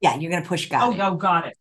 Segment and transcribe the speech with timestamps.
[0.00, 1.00] Yeah, you're going to push got Oh, it.
[1.00, 1.56] oh, got it.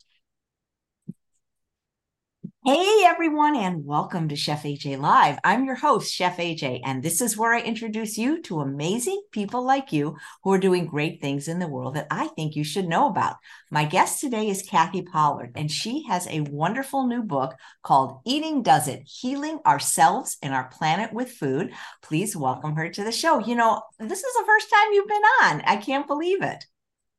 [2.65, 5.39] Hey everyone, and welcome to Chef AJ Live.
[5.43, 9.63] I'm your host, Chef AJ, and this is where I introduce you to amazing people
[9.65, 12.87] like you who are doing great things in the world that I think you should
[12.87, 13.37] know about.
[13.71, 18.61] My guest today is Kathy Pollard, and she has a wonderful new book called Eating
[18.61, 21.73] Does It Healing Ourselves and Our Planet with Food.
[22.03, 23.39] Please welcome her to the show.
[23.39, 25.61] You know, this is the first time you've been on.
[25.65, 26.65] I can't believe it.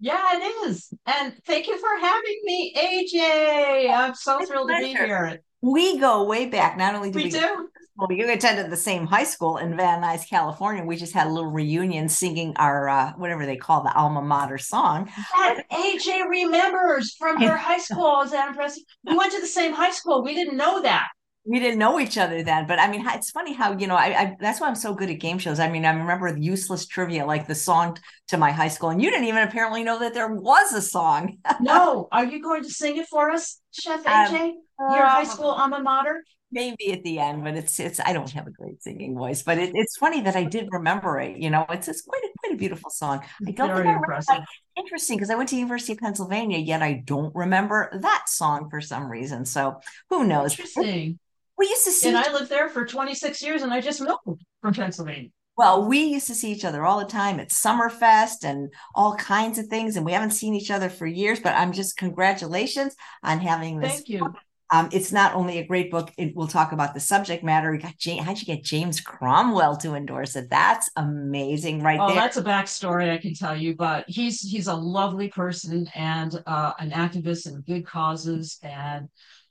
[0.01, 0.93] Yeah, it is.
[1.07, 3.93] And thank you for having me, AJ.
[3.93, 5.43] I'm so thrilled to be here.
[5.63, 6.79] We go way back.
[6.79, 7.69] Not only do we, We do.
[7.97, 10.83] Well, you attended the same high school in Van Nuys, California.
[10.83, 14.57] We just had a little reunion singing our uh, whatever they call the alma mater
[14.57, 15.11] song.
[15.35, 18.07] That AJ remembers from her high school.
[18.07, 18.85] I was that impressive.
[19.05, 20.25] We went to the same high school.
[20.25, 21.09] We didn't know that.
[21.51, 23.97] We didn't know each other then, but I mean, it's funny how you know.
[23.97, 25.59] I, I that's why I'm so good at game shows.
[25.59, 29.11] I mean, I remember useless trivia, like the song to my high school, and you
[29.11, 31.39] didn't even apparently know that there was a song.
[31.61, 34.53] No, are you going to sing it for us, Chef Um, AJ?
[34.89, 36.23] Your high school alma mater?
[36.53, 38.01] Maybe at the end, but it's it's.
[38.01, 41.21] I don't have a great singing voice, but it, it's funny that I did remember
[41.21, 41.37] it.
[41.37, 43.23] You know, it's it's quite a quite a beautiful song.
[43.47, 44.43] I don't Very think I remember impressive.
[44.77, 48.81] interesting because I went to University of Pennsylvania, yet I don't remember that song for
[48.81, 49.45] some reason.
[49.45, 50.59] So who knows?
[50.59, 51.19] Interesting.
[51.61, 52.09] We used to see.
[52.09, 55.29] And I lived there for 26 years and I just moved from Pennsylvania.
[55.59, 59.59] Well, we used to see each other all the time at Summerfest and all kinds
[59.59, 61.39] of things, and we haven't seen each other for years.
[61.39, 63.93] But I'm just congratulations on having this.
[63.93, 64.21] Thank you.
[64.21, 64.37] book.
[64.73, 67.71] Um, it's not only a great book; it we'll talk about the subject matter.
[67.71, 70.49] We got James, how'd you get James Cromwell to endorse it?
[70.49, 72.17] That's amazing, right Oh, there.
[72.17, 76.73] that's a backstory I can tell you, but he's he's a lovely person and uh,
[76.79, 79.09] an activist in good causes, and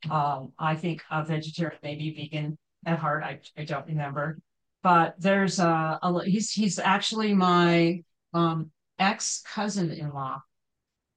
[0.09, 3.23] um, I think a vegetarian, maybe vegan at heart.
[3.23, 4.39] I I don't remember,
[4.83, 10.41] but there's uh, a he's he's actually my um, ex cousin in law,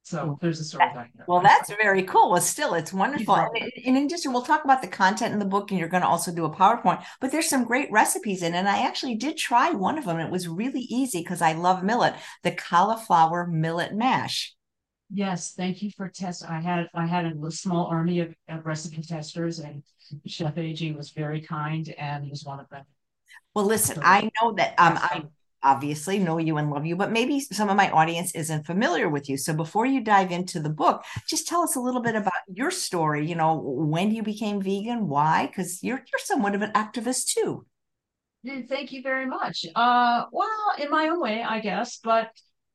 [0.04, 1.24] so there's a story there.
[1.28, 2.30] Well, that's very cool.
[2.32, 3.36] Well, still, it's wonderful.
[3.36, 6.02] And, and in addition, we'll talk about the content in the book, and you're going
[6.02, 7.04] to also do a PowerPoint.
[7.20, 10.18] But there's some great recipes in, it, and I actually did try one of them.
[10.18, 14.54] It was really easy because I love millet, the cauliflower millet mash.
[15.14, 16.44] Yes, thank you for test.
[16.48, 19.82] I had I had a small army of, of recipe testers, and
[20.26, 22.84] Chef AJ was very kind and was one of them.
[23.54, 25.24] Well, listen, So- I know that um, I
[25.62, 29.28] obviously know you and love you, but maybe some of my audience isn't familiar with
[29.28, 29.36] you.
[29.36, 32.70] So before you dive into the book, just tell us a little bit about your
[32.70, 33.26] story.
[33.28, 35.46] You know, when you became vegan, why?
[35.46, 37.66] Because you're you're somewhat of an activist too.
[38.44, 39.66] Thank you very much.
[39.74, 42.30] Uh, well, in my own way, I guess, but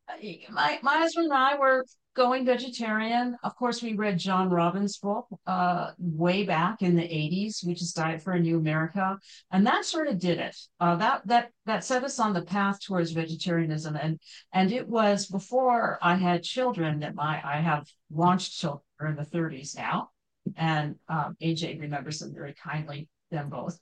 [0.07, 0.13] uh,
[0.51, 1.83] my my husband and I were
[2.17, 3.37] going vegetarian.
[3.43, 7.93] Of course, we read John Robbins' book uh, way back in the 80s, which is
[7.93, 9.17] Diet for a New America,
[9.51, 10.57] and that sort of did it.
[10.79, 14.19] Uh, that that that set us on the path towards vegetarianism, and
[14.51, 19.23] and it was before I had children that my I have launched children in the
[19.23, 20.09] 30s now,
[20.57, 23.79] and um, AJ remembers them very kindly, them both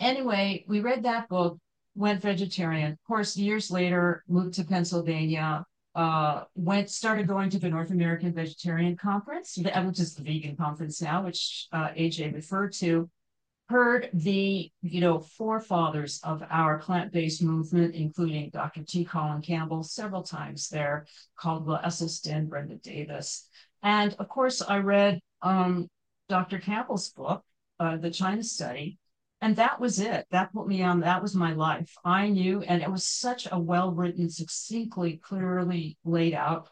[0.00, 1.58] anyway, we read that book,
[1.94, 2.92] went vegetarian.
[2.92, 8.32] Of course, years later, moved to Pennsylvania, uh, went started going to the North American
[8.32, 13.08] Vegetarian Conference, which is the vegan conference now, which uh, AJ referred to.
[13.70, 18.82] Heard the you know forefathers of our plant-based movement, including Dr.
[18.82, 19.06] T.
[19.06, 21.06] Colin Campbell, several times there,
[21.36, 23.48] Caldwell Esselstyn, Brenda Davis,
[23.82, 25.88] and of course I read um,
[26.28, 26.58] Dr.
[26.58, 27.42] Campbell's book,
[27.80, 28.98] uh, The China Study,
[29.40, 30.26] and that was it.
[30.30, 31.92] That put me on, that was my life.
[32.04, 36.68] I knew, and it was such a well written, succinctly, clearly laid out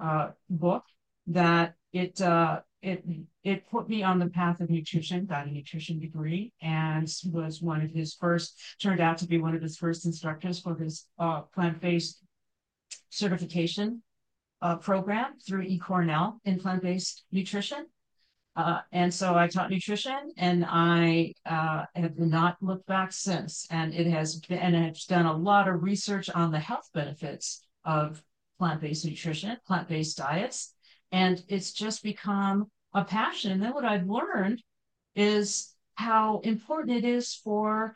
[0.00, 0.84] uh, book
[1.28, 3.04] that it, uh, it,
[3.44, 7.80] it put me on the path of nutrition, got a nutrition degree, and was one
[7.80, 11.42] of his first, turned out to be one of his first instructors for his uh,
[11.42, 12.22] plant based
[13.10, 14.02] certification
[14.62, 17.86] uh, program through eCornell in plant based nutrition.
[18.54, 23.66] Uh, and so I taught nutrition and I uh, have not looked back since.
[23.70, 27.64] And it has been, and I've done a lot of research on the health benefits
[27.84, 28.22] of
[28.58, 30.74] plant based nutrition, plant based diets.
[31.12, 33.52] And it's just become a passion.
[33.52, 34.62] And then what I've learned
[35.14, 37.94] is how important it is for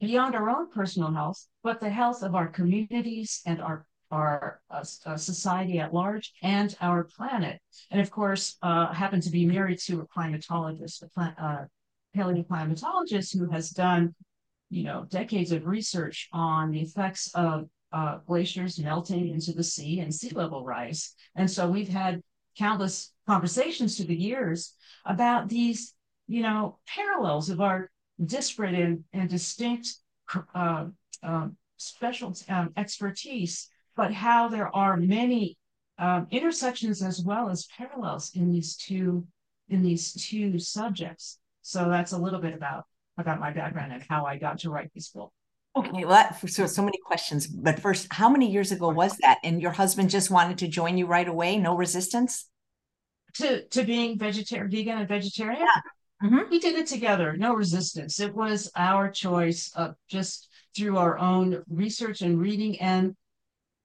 [0.00, 4.84] beyond our own personal health, but the health of our communities and our our uh,
[5.06, 7.60] uh, society at large and our planet.
[7.90, 11.64] And of course, uh, happen to be married to a climatologist, a uh,
[12.16, 14.14] paleoclimatologist who has done,
[14.68, 20.00] you know, decades of research on the effects of uh, glaciers melting into the sea
[20.00, 21.14] and sea level rise.
[21.36, 22.22] And so we've had
[22.56, 24.74] countless conversations through the years
[25.04, 25.94] about these,
[26.26, 27.90] you know, parallels of our
[28.24, 29.88] disparate and, and distinct
[30.54, 30.86] uh,
[31.22, 33.68] um, special um, expertise
[34.00, 35.58] but how there are many
[35.98, 39.26] um, intersections as well as parallels in these two
[39.68, 41.38] in these two subjects.
[41.60, 42.86] So that's a little bit about
[43.18, 45.30] about my background and how I got to write this book.
[45.76, 47.46] Okay, well, that, so so many questions.
[47.46, 49.36] But first, how many years ago was that?
[49.44, 51.58] And your husband just wanted to join you right away?
[51.58, 52.46] No resistance?
[53.34, 55.60] To to being vegetarian, vegan and vegetarian.
[55.60, 56.26] Yeah.
[56.26, 56.50] Mm-hmm.
[56.50, 58.18] We did it together, no resistance.
[58.18, 63.14] It was our choice of just through our own research and reading and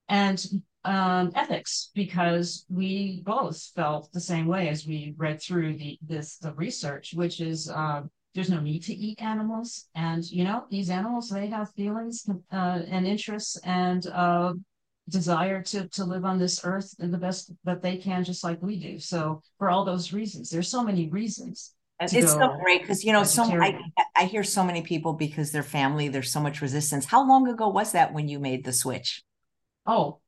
[0.10, 0.46] and
[0.84, 6.38] um, ethics because we both felt the same way as we read through the this
[6.38, 8.04] the research, which is uh,
[8.36, 9.88] there's no need to eat animals.
[9.96, 12.56] And you know these animals they have feelings uh,
[12.88, 14.54] and interests and uh,
[15.10, 18.62] desire to to live on this earth in the best that they can just like
[18.62, 19.00] we do.
[19.00, 23.24] So for all those reasons there's so many reasons it's so great because you know
[23.24, 23.80] so I,
[24.16, 27.06] I hear so many people because their family there's so much resistance.
[27.06, 29.24] How long ago was that when you made the switch
[29.86, 30.20] oh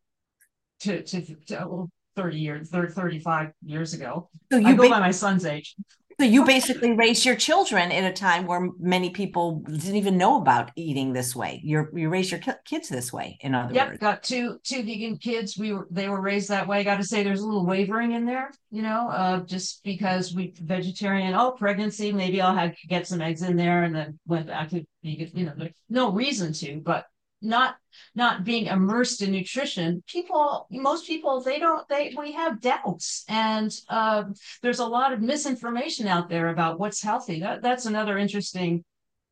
[0.81, 5.11] to to, to 30 years 30, 35 years ago so you I go by my
[5.11, 5.75] son's age
[6.19, 10.41] so you basically raised your children at a time where many people didn't even know
[10.41, 11.61] about eating this way.
[11.63, 13.37] you you raised your kids this way.
[13.41, 15.59] In other yep, words, got two two vegan kids.
[15.59, 16.79] We were they were raised that way.
[16.79, 20.33] I got to say, there's a little wavering in there, you know, uh, just because
[20.33, 21.35] we vegetarian.
[21.35, 24.83] Oh, pregnancy, maybe I'll have get some eggs in there, and then went back to
[25.03, 25.29] vegan.
[25.35, 27.05] You know, no reason to, but
[27.41, 27.75] not
[28.15, 33.23] not being immersed in nutrition people most people they don't they we have doubts.
[33.27, 34.23] And uh,
[34.61, 37.39] there's a lot of misinformation out there about what's healthy.
[37.39, 38.83] That, that's another interesting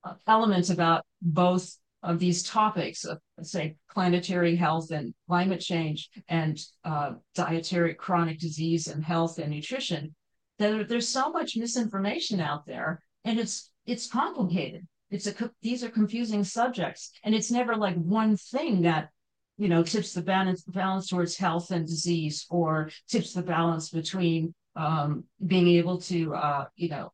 [0.03, 6.59] uh, element about both of these topics of say planetary health and climate change and
[6.83, 10.13] uh, dietary chronic disease and health and nutrition
[10.59, 15.89] there, there's so much misinformation out there and it's it's complicated it's a these are
[15.89, 19.09] confusing subjects and it's never like one thing that
[19.57, 24.53] you know tips the balance balance towards health and disease or tips the balance between
[24.75, 27.13] um, being able to uh, you know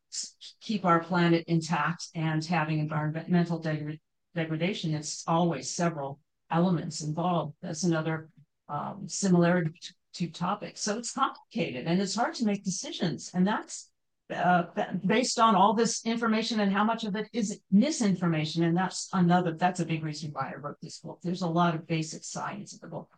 [0.62, 4.00] keep our planet intact and having environmental deg-
[4.34, 4.96] degradation.
[4.96, 6.20] It's always several
[6.50, 7.54] elements involved.
[7.62, 8.30] That's another
[8.68, 9.74] um, similarity
[10.16, 10.82] to topics.
[10.82, 13.91] So it's complicated and it's hard to make decisions and that's
[14.32, 14.64] uh,
[15.06, 18.64] based on all this information and how much of it is misinformation.
[18.64, 21.20] And that's another, that's a big reason why I wrote this book.
[21.24, 23.10] There's a lot of basic science in the book.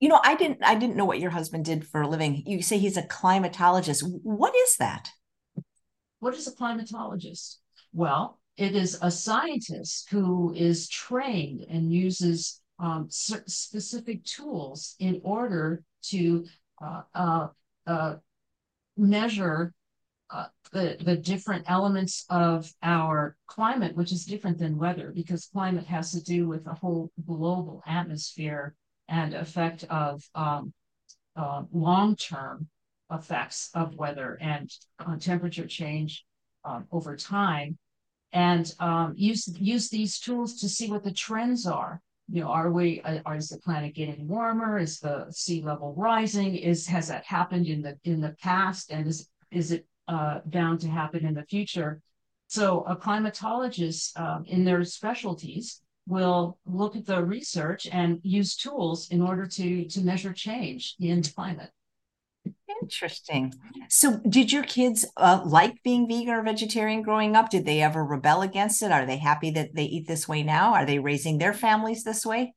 [0.00, 2.42] You know, I didn't, I didn't know what your husband did for a living.
[2.46, 4.02] You say he's a climatologist.
[4.22, 5.10] What is that?
[6.20, 7.56] What is a climatologist?
[7.92, 15.82] Well, it is a scientist who is trained and uses um, specific tools in order
[16.04, 16.46] to
[16.82, 17.48] uh, uh,
[17.86, 18.16] uh,
[18.96, 19.72] measure
[20.30, 25.86] uh, the the different elements of our climate, which is different than weather, because climate
[25.86, 28.74] has to do with the whole global atmosphere
[29.08, 30.72] and effect of um,
[31.36, 32.68] uh, long term
[33.12, 36.24] effects of weather and uh, temperature change
[36.64, 37.78] um, over time,
[38.32, 42.00] and um, use use these tools to see what the trends are.
[42.28, 43.00] You know, are we?
[43.02, 44.78] Uh, is the planet getting warmer?
[44.78, 46.56] Is the sea level rising?
[46.56, 48.90] Is has that happened in the in the past?
[48.90, 52.00] And is is it uh, bound to happen in the future.
[52.48, 59.08] So a climatologist um, in their specialties will look at the research and use tools
[59.10, 61.70] in order to to measure change in climate.
[62.82, 63.54] Interesting.
[63.88, 67.50] So, did your kids uh, like being vegan or vegetarian growing up?
[67.50, 68.92] Did they ever rebel against it?
[68.92, 70.74] Are they happy that they eat this way now?
[70.74, 72.54] Are they raising their families this way?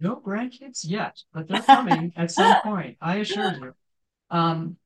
[0.00, 2.96] No grandkids yet, but they're coming at some point.
[3.00, 3.72] I assure you.
[4.30, 4.76] Um,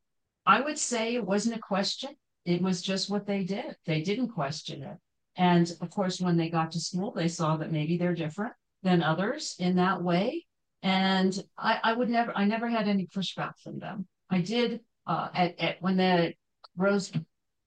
[0.48, 2.10] I would say it wasn't a question.
[2.46, 3.76] It was just what they did.
[3.84, 4.96] They didn't question it.
[5.36, 9.02] And of course, when they got to school, they saw that maybe they're different than
[9.02, 10.46] others in that way.
[10.82, 14.06] And I, I would never, I never had any pushback from them.
[14.30, 16.32] I did uh, at, at when the
[16.78, 17.12] Rose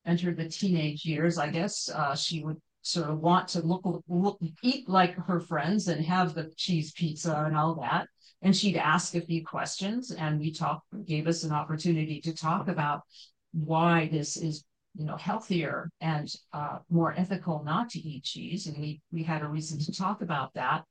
[0.08, 4.40] entered the teenage years, I guess uh, she would sort of want to look, look,
[4.64, 8.08] eat like her friends and have the cheese pizza and all that
[8.42, 12.68] and she'd ask a few questions and we talked gave us an opportunity to talk
[12.68, 13.02] about
[13.54, 14.64] why this is
[14.96, 19.42] you know healthier and uh, more ethical not to eat cheese and we we had
[19.42, 20.84] a reason to talk about that.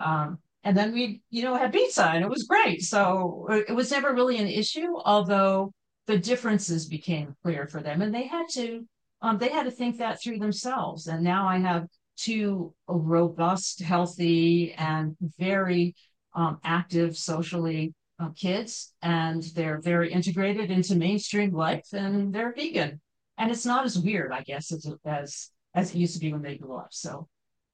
[0.00, 2.82] Um, and then we you know had pizza and it was great.
[2.82, 5.72] So uh, it was never really an issue although
[6.06, 8.86] the differences became clear for them and they had to
[9.22, 11.06] um, they had to think that through themselves.
[11.06, 15.94] And now i have two robust healthy and very
[16.34, 23.00] um, active socially uh, kids, and they're very integrated into mainstream life, and they're vegan.
[23.38, 26.42] And it's not as weird, I guess, as as as it used to be when
[26.42, 26.88] they grew up.
[26.90, 27.28] So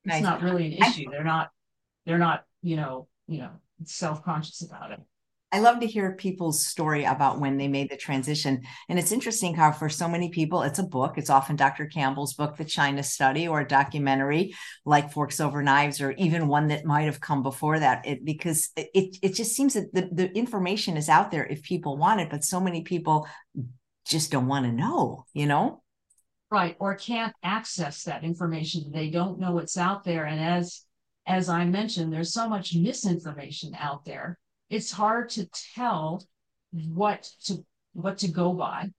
[0.05, 0.23] it's nice.
[0.23, 1.11] not really an issue.
[1.11, 1.51] They're not
[2.07, 3.51] they're not you know you know
[3.85, 5.01] self conscious about it.
[5.53, 8.63] I love to hear people's story about when they made the transition.
[8.89, 11.19] And it's interesting how, for so many people, it's a book.
[11.19, 11.87] It's often Dr.
[11.87, 14.55] Campbell's book, The China Study, or a documentary
[14.85, 18.07] like Forks Over Knives, or even one that might have come before that.
[18.07, 21.97] It, because it, it just seems that the, the information is out there if people
[21.97, 23.27] want it, but so many people
[24.07, 25.83] just don't want to know, you know?
[26.49, 26.77] Right.
[26.79, 28.91] Or can't access that information.
[28.93, 30.27] They don't know it's out there.
[30.27, 30.85] And as
[31.27, 34.39] as I mentioned, there's so much misinformation out there
[34.71, 36.25] it's hard to tell
[36.73, 38.91] what to what to go by.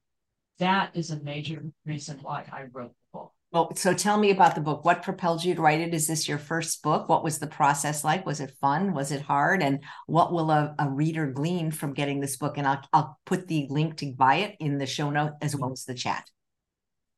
[0.59, 3.33] That is a major reason why I wrote the book.
[3.51, 4.85] Well, so tell me about the book.
[4.85, 5.93] What propelled you to write it?
[5.93, 7.09] Is this your first book?
[7.09, 8.25] What was the process like?
[8.25, 8.93] Was it fun?
[8.93, 9.63] Was it hard?
[9.63, 12.57] And what will a, a reader glean from getting this book?
[12.57, 15.71] And I'll, I'll put the link to buy it in the show note as well
[15.71, 16.29] as the chat.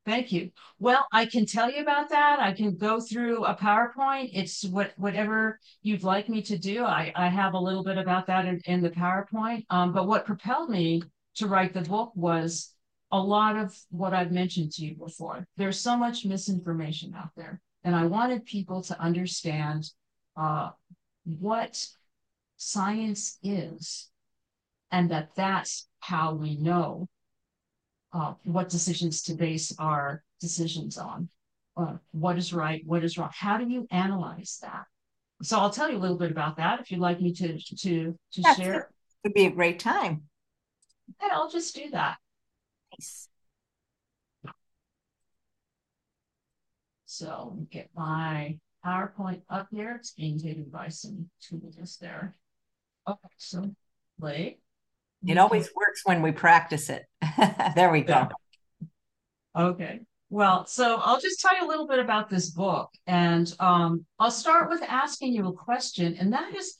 [0.05, 0.51] Thank you.
[0.79, 2.39] Well, I can tell you about that.
[2.39, 4.31] I can go through a PowerPoint.
[4.33, 6.83] It's what whatever you'd like me to do.
[6.83, 9.65] I, I have a little bit about that in, in the PowerPoint.
[9.69, 11.03] Um, but what propelled me
[11.35, 12.73] to write the book was
[13.11, 15.47] a lot of what I've mentioned to you before.
[15.55, 17.61] There's so much misinformation out there.
[17.85, 19.89] And I wanted people to understand
[20.35, 20.71] uh,
[21.23, 21.85] what
[22.57, 24.09] science is
[24.91, 27.07] and that that's how we know
[28.13, 31.29] uh, what decisions to base our decisions on.
[31.75, 33.31] Uh, what is right, what is wrong?
[33.33, 34.85] How do you analyze that?
[35.41, 38.17] So I'll tell you a little bit about that if you'd like me to to
[38.33, 38.91] to That's share.
[39.23, 40.23] It would be a great time.
[41.21, 42.17] And I'll just do that.
[42.91, 43.27] Nice.
[47.05, 49.95] So get my PowerPoint up here.
[49.95, 52.35] It's being taken by some tools there.
[53.07, 53.73] Okay, so
[54.19, 54.59] play.
[55.25, 57.05] It always works when we practice it.
[57.75, 58.29] there we go.
[59.55, 60.01] Okay.
[60.29, 62.89] Well, so I'll just tell you a little bit about this book.
[63.05, 66.15] And um, I'll start with asking you a question.
[66.19, 66.77] And that is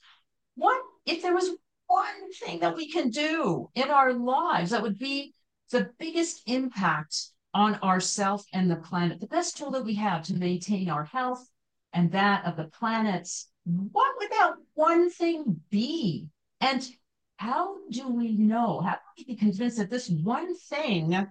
[0.56, 1.52] what if there was
[1.88, 5.34] one thing that we can do in our lives that would be
[5.72, 7.16] the biggest impact
[7.54, 11.48] on ourself and the planet, the best tool that we have to maintain our health
[11.94, 16.28] and that of the planets, what would that one thing be?
[16.60, 16.84] And
[17.44, 18.80] how do we know?
[18.80, 21.28] How can we be convinced that this one thing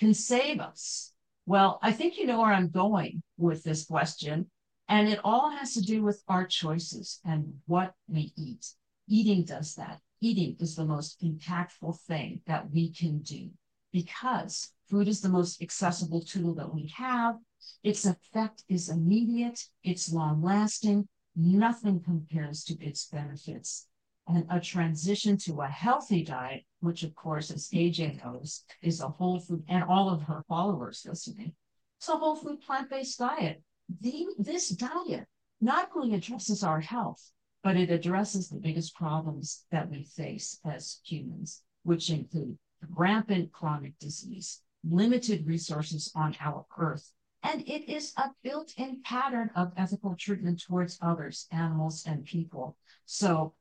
[0.00, 1.12] can save us?
[1.44, 4.50] Well, I think you know where I'm going with this question.
[4.88, 8.66] And it all has to do with our choices and what we eat.
[9.06, 10.00] Eating does that.
[10.22, 13.50] Eating is the most impactful thing that we can do
[13.92, 17.34] because food is the most accessible tool that we have.
[17.82, 21.08] Its effect is immediate, it's long lasting.
[21.36, 23.88] Nothing compares to its benefits
[24.34, 29.08] and a transition to a healthy diet, which of course, as AJ knows, is a
[29.08, 31.52] whole food, and all of her followers listening,
[31.98, 33.62] it's a whole food plant-based diet.
[34.00, 35.26] The, this diet
[35.60, 37.30] not only addresses our health,
[37.62, 42.58] but it addresses the biggest problems that we face as humans, which include
[42.90, 47.12] rampant chronic disease, limited resources on our earth,
[47.44, 52.76] and it is a built-in pattern of ethical treatment towards others, animals, and people.
[53.04, 53.54] So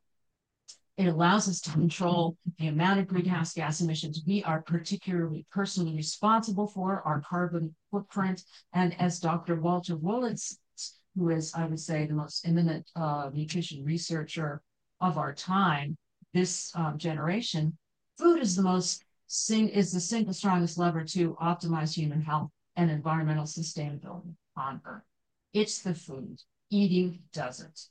[1.01, 5.95] it allows us to control the amount of greenhouse gas emissions we are particularly personally
[5.95, 8.43] responsible for, our carbon footprint.
[8.73, 9.59] And as Dr.
[9.59, 10.39] Walter Willett,
[11.15, 14.61] who is, I would say, the most eminent uh, nutrition researcher
[14.99, 15.97] of our time,
[16.35, 17.75] this um, generation,
[18.19, 22.91] food is the most sing is the single strongest lever to optimize human health and
[22.91, 25.03] environmental sustainability on Earth.
[25.51, 26.39] It's the food.
[26.69, 27.87] Eating does it.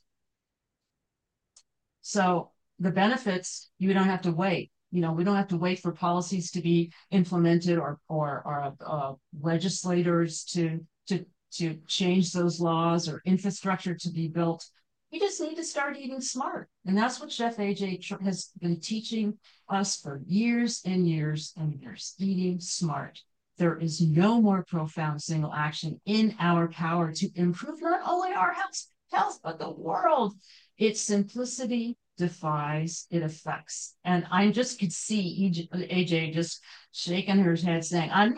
[2.01, 2.51] So
[2.81, 4.71] the benefits, you don't have to wait.
[4.91, 8.73] You know, we don't have to wait for policies to be implemented or or, or
[8.85, 14.65] uh, legislators to to to change those laws or infrastructure to be built.
[15.11, 19.37] We just need to start eating smart, and that's what Chef AJ has been teaching
[19.69, 22.15] us for years and years and years.
[22.17, 23.19] Eating smart.
[23.57, 28.53] There is no more profound single action in our power to improve not only our
[28.53, 30.33] health, health but the world.
[30.77, 33.95] Its simplicity, defies, it affects.
[34.05, 38.35] And I just could see AJ just shaking her head saying, I'm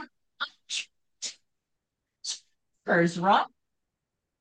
[2.86, 3.46] first, right?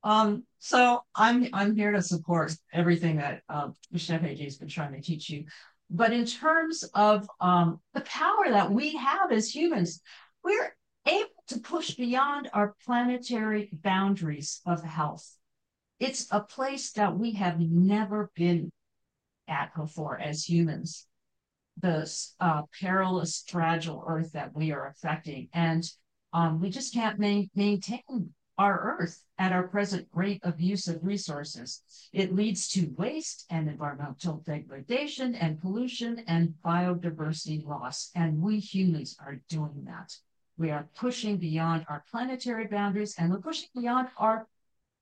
[0.03, 4.93] Um, so I'm I'm here to support everything that um, Chef AJ has been trying
[4.93, 5.45] to teach you.
[5.89, 10.01] But in terms of um, the power that we have as humans,
[10.43, 10.73] we're
[11.05, 15.29] able to push beyond our planetary boundaries of health.
[15.99, 18.71] It's a place that we have never been
[19.47, 21.07] at before as humans,
[21.81, 25.49] this uh, perilous, fragile earth that we are affecting.
[25.53, 25.83] And
[26.33, 31.03] um, we just can't ma- maintain our Earth at our present rate of use of
[31.03, 31.81] resources.
[32.11, 38.11] It leads to waste and environmental degradation and pollution and biodiversity loss.
[38.15, 40.15] And we humans are doing that.
[40.57, 44.47] We are pushing beyond our planetary boundaries and we're pushing beyond our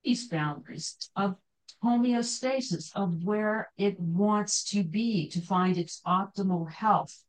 [0.04, 1.36] peace boundaries of
[1.84, 7.24] homeostasis of where it wants to be to find its optimal health.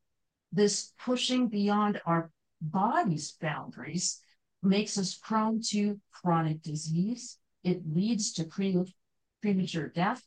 [0.53, 2.31] This pushing beyond our
[2.61, 4.21] body's boundaries
[4.63, 7.39] makes us prone to chronic disease.
[7.65, 8.95] It leads to pre-
[9.41, 10.23] premature death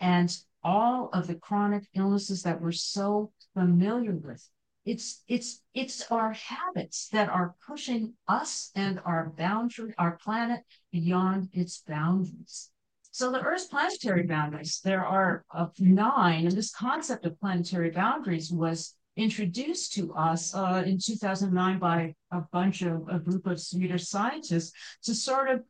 [0.00, 4.48] and all of the chronic illnesses that we're so familiar with.
[4.84, 10.60] It's it's it's our habits that are pushing us and our boundary, our planet
[10.92, 12.70] beyond its boundaries.
[13.14, 15.44] So the Earth's planetary boundaries, there are
[15.78, 22.16] nine, and this concept of planetary boundaries was introduced to us uh, in 2009 by
[22.32, 24.72] a bunch of a group of Swedish scientists
[25.04, 25.62] to sort of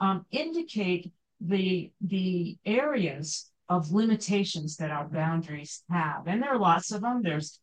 [0.00, 6.90] um, indicate the the areas of limitations that our boundaries have, and there are lots
[6.90, 7.22] of them.
[7.22, 7.60] There's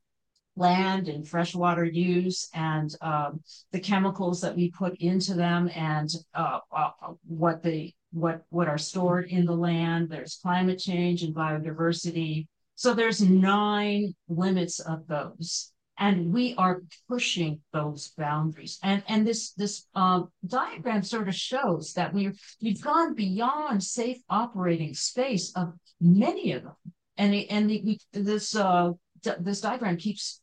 [0.55, 3.41] land and freshwater use and um,
[3.73, 6.91] the chemicals that we put into them and uh, uh,
[7.27, 10.09] what the what what are stored in the land.
[10.09, 12.47] There's climate change and biodiversity.
[12.75, 18.79] So there's nine limits of those, and we are pushing those boundaries.
[18.83, 24.17] And and this this uh, diagram sort of shows that we've we've gone beyond safe
[24.29, 26.75] operating space of many of them.
[27.19, 28.91] And the, and the, this uh,
[29.39, 30.39] this diagram keeps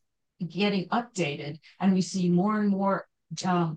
[0.46, 3.06] getting updated, and we see more and more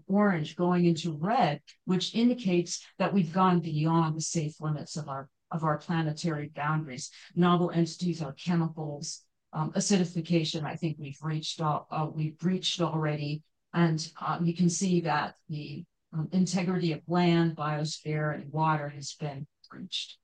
[0.08, 5.30] orange going into red, which indicates that we've gone beyond the safe limits of our
[5.52, 7.10] of our planetary boundaries.
[7.36, 9.24] Novel entities are chemicals,
[9.54, 10.66] um, acidification.
[10.66, 11.82] I think we've reached uh,
[12.14, 13.42] we've reached already,
[13.74, 19.16] and um, you can see that the um, integrity of land, biosphere, and water has
[19.20, 20.18] been breached.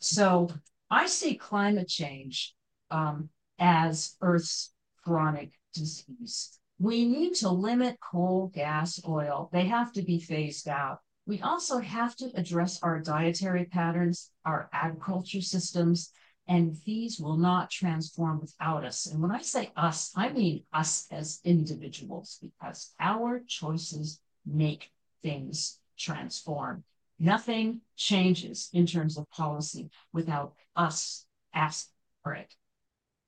[0.00, 0.50] So
[0.90, 2.54] I see climate change
[2.90, 4.72] um, as Earth's
[5.04, 6.58] chronic disease.
[6.78, 9.48] We need to limit coal, gas, oil.
[9.52, 11.00] They have to be phased out.
[11.26, 16.12] We also have to address our dietary patterns, our agriculture systems,
[16.46, 19.06] and these will not transform without us.
[19.06, 25.80] And when I say us, I mean us as individuals, because our choices make things
[25.98, 26.84] transform.
[27.18, 32.54] Nothing changes in terms of policy without us asking for it.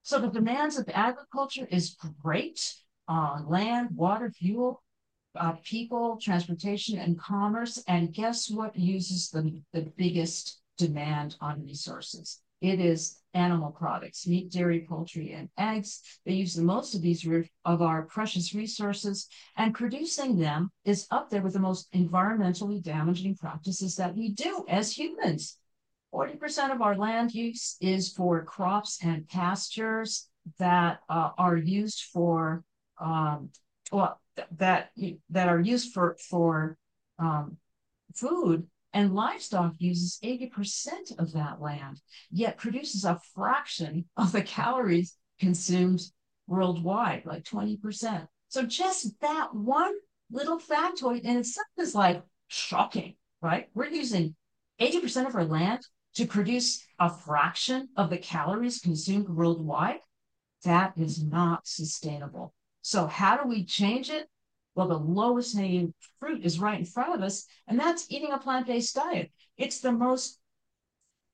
[0.02, 2.74] So the demands of agriculture is great
[3.08, 4.82] uh, land, water, fuel,
[5.34, 7.82] uh, people, transportation, and commerce.
[7.88, 12.40] And guess what uses the, the biggest demand on resources?
[12.60, 16.02] It is animal products, meat, dairy, poultry, and eggs.
[16.26, 17.26] They use the most of these
[17.64, 23.36] of our precious resources, and producing them is up there with the most environmentally damaging
[23.36, 25.58] practices that we do as humans.
[26.12, 32.64] 40% of our land use is for crops and pastures that uh, are used for
[33.00, 33.50] um,
[33.92, 34.20] well
[34.56, 34.90] that
[35.30, 36.76] that are used for for
[37.18, 37.56] um,
[38.14, 45.16] food and livestock uses 80% of that land yet produces a fraction of the calories
[45.38, 46.00] consumed
[46.46, 49.94] worldwide like 20% so just that one
[50.30, 53.68] little factoid in itself is like shocking right?
[53.74, 54.34] We're using
[54.80, 55.80] 80% of our land
[56.14, 60.00] to produce a fraction of the calories consumed worldwide.
[60.64, 64.28] That is not sustainable so, how do we change it?
[64.74, 68.38] Well, the lowest hanging fruit is right in front of us, and that's eating a
[68.38, 69.32] plant based diet.
[69.56, 70.38] It's the most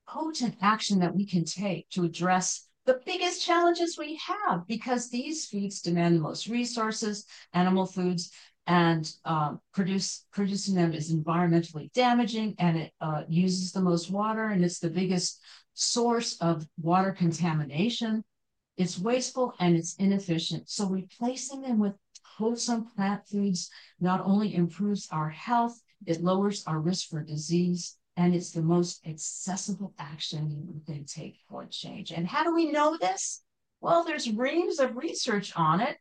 [0.07, 5.47] potent action that we can take to address the biggest challenges we have because these
[5.47, 8.31] foods demand the most resources, animal foods,
[8.67, 14.47] and um, produce producing them is environmentally damaging and it uh, uses the most water
[14.47, 15.41] and it's the biggest
[15.73, 18.23] source of water contamination
[18.77, 20.69] it's wasteful and it's inefficient.
[20.69, 26.79] So replacing them with wholesome plant foods not only improves our health, it lowers our
[26.79, 32.11] risk for disease, and it's the most accessible action you can take for change.
[32.11, 33.41] And how do we know this?
[33.81, 35.97] Well, there's reams of research on it.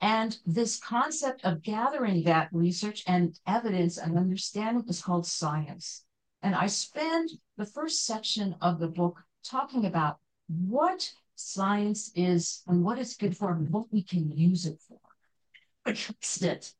[0.00, 6.04] And this concept of gathering that research and evidence and understanding is called science.
[6.42, 12.82] And I spend the first section of the book talking about what science is and
[12.82, 14.98] what it's good for and what we can use it for.
[15.94, 16.72] Trust it.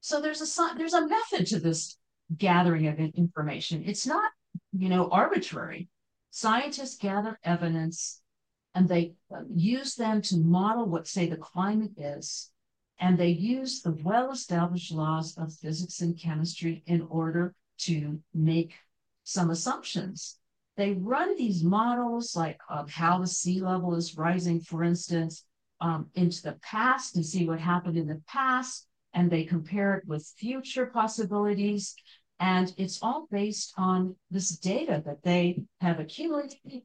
[0.00, 1.96] So there's a there's a method to this
[2.36, 3.84] gathering of information.
[3.86, 4.30] It's not,
[4.72, 5.88] you know, arbitrary.
[6.30, 8.20] Scientists gather evidence
[8.74, 12.50] and they uh, use them to model what, say, the climate is.
[12.98, 18.74] And they use the well established laws of physics and chemistry in order to make
[19.22, 20.38] some assumptions.
[20.76, 25.44] They run these models like of how the sea level is rising, for instance,
[25.80, 28.86] um, into the past and see what happened in the past.
[29.12, 31.94] And they compare it with future possibilities.
[32.40, 36.82] And it's all based on this data that they have accumulated.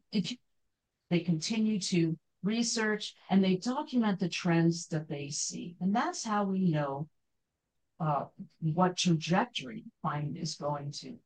[1.10, 5.76] They continue to research and they document the trends that they see.
[5.82, 7.08] And that's how we know
[8.00, 8.26] uh,
[8.62, 11.18] what trajectory climate is going to.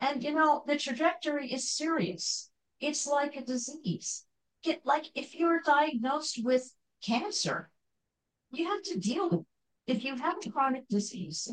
[0.00, 2.50] And you know, the trajectory is serious.
[2.80, 4.24] It's like a disease.
[4.62, 6.72] Get like if you're diagnosed with
[7.04, 7.70] cancer,
[8.52, 9.46] you have to deal with it.
[9.86, 11.48] If you have a chronic disease,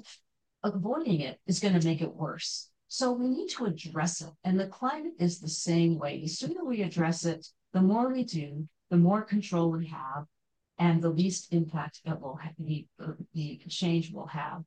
[0.64, 2.70] avoiding it is going to make it worse.
[2.88, 4.30] So we need to address it.
[4.44, 6.20] And the climate is the same way.
[6.22, 10.26] The sooner we address it, the more we do, the more control we have,
[10.78, 12.86] and the least impact it will have, the,
[13.34, 14.64] the change will have.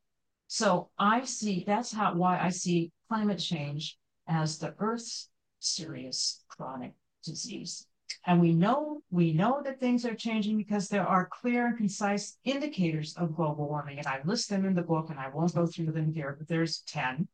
[0.48, 6.92] So I see that's how why I see climate change as the Earth's serious chronic
[7.24, 7.86] disease.
[8.26, 12.38] And we know we know that things are changing because there are clear and concise
[12.44, 13.98] indicators of global warming.
[13.98, 16.48] And I list them in the book and I won't go through them here, but
[16.48, 17.28] there's 10.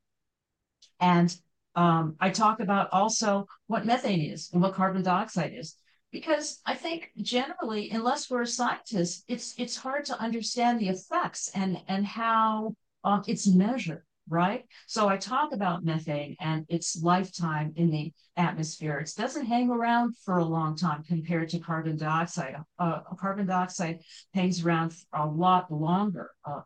[1.01, 1.35] And
[1.75, 5.77] um, I talk about also what methane is and what carbon dioxide is.
[6.11, 11.81] Because I think generally, unless we're scientists, it's it's hard to understand the effects and
[11.89, 14.65] and how um, it's measured right?
[14.87, 18.99] So I talk about methane and its lifetime in the atmosphere.
[18.99, 22.57] It doesn't hang around for a long time compared to carbon dioxide.
[22.79, 24.01] Uh, carbon dioxide
[24.33, 26.61] hangs around a lot longer, uh,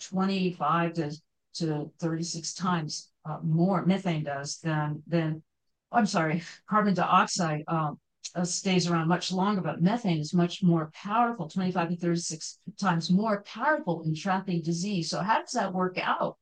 [0.00, 1.12] 25 to,
[1.54, 5.42] to 36 times uh, more methane does than, than,
[5.92, 7.98] I'm sorry, carbon dioxide um,
[8.34, 13.10] uh, stays around much longer, but methane is much more powerful, 25 to 36 times
[13.10, 15.10] more powerful in trapping disease.
[15.10, 16.36] So how does that work out?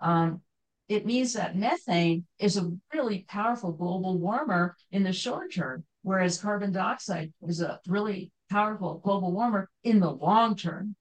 [0.00, 0.40] Um,
[0.88, 6.40] it means that methane is a really powerful global warmer in the short term, whereas
[6.40, 10.96] carbon dioxide is a really powerful global warmer in the long term.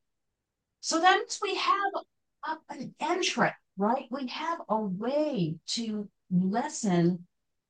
[0.82, 1.92] So that means we have
[2.48, 4.06] a, an entrant, right?
[4.12, 7.26] We have a way to lessen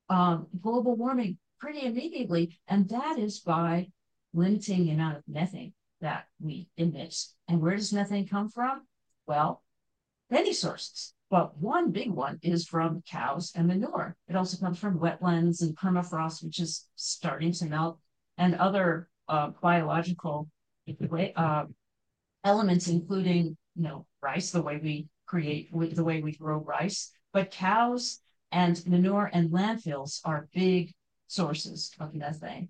[0.09, 3.87] um, global warming pretty immediately, and that is by
[4.33, 7.15] limiting the amount of methane that we emit.
[7.47, 8.81] And where does methane come from?
[9.25, 9.63] Well,
[10.29, 11.13] many sources.
[11.29, 14.15] But one big one is from cows and manure.
[14.27, 17.99] It also comes from wetlands and permafrost, which is starting to melt,
[18.37, 20.49] and other uh, biological
[21.35, 21.65] uh,
[22.43, 27.11] elements, including you know rice, the way we create, the way we grow rice.
[27.31, 28.19] But cows
[28.51, 30.93] and manure and landfills are big
[31.27, 32.69] sources of methane.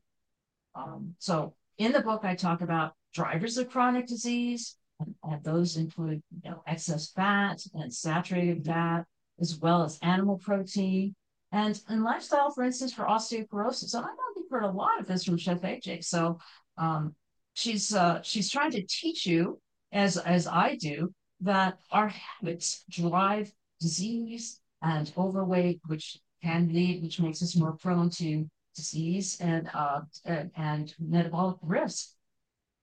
[0.76, 6.21] Um, so in the book, I talk about drivers of chronic disease, and those include
[6.43, 9.05] you know, excess fat and saturated fat,
[9.39, 11.15] as well as animal protein.
[11.51, 13.93] And in lifestyle, for instance, for osteoporosis.
[13.95, 16.03] And I know you've heard a lot of this from Chef AJ.
[16.03, 16.39] So
[16.77, 17.15] um,
[17.53, 19.59] she's uh, she's trying to teach you,
[19.91, 27.19] as as I do, that our habits drive disease and overweight, which can lead, which
[27.19, 32.09] makes us more prone to disease and uh, and, and metabolic risk.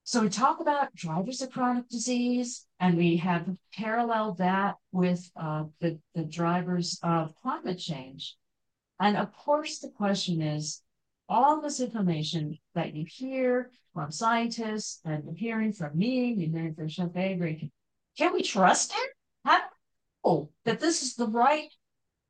[0.07, 5.65] So we talk about drivers of chronic disease, and we have paralleled that with uh,
[5.81, 8.37] the, the drivers of climate change.
[9.01, 10.81] And of course, the question is,
[11.29, 16.75] all this information that you hear from scientists and you're hearing from me, you're hearing
[16.77, 17.73] from Chef Avery,
[18.17, 19.11] can we trust it?
[19.45, 19.65] How do
[20.25, 21.71] know that this is the right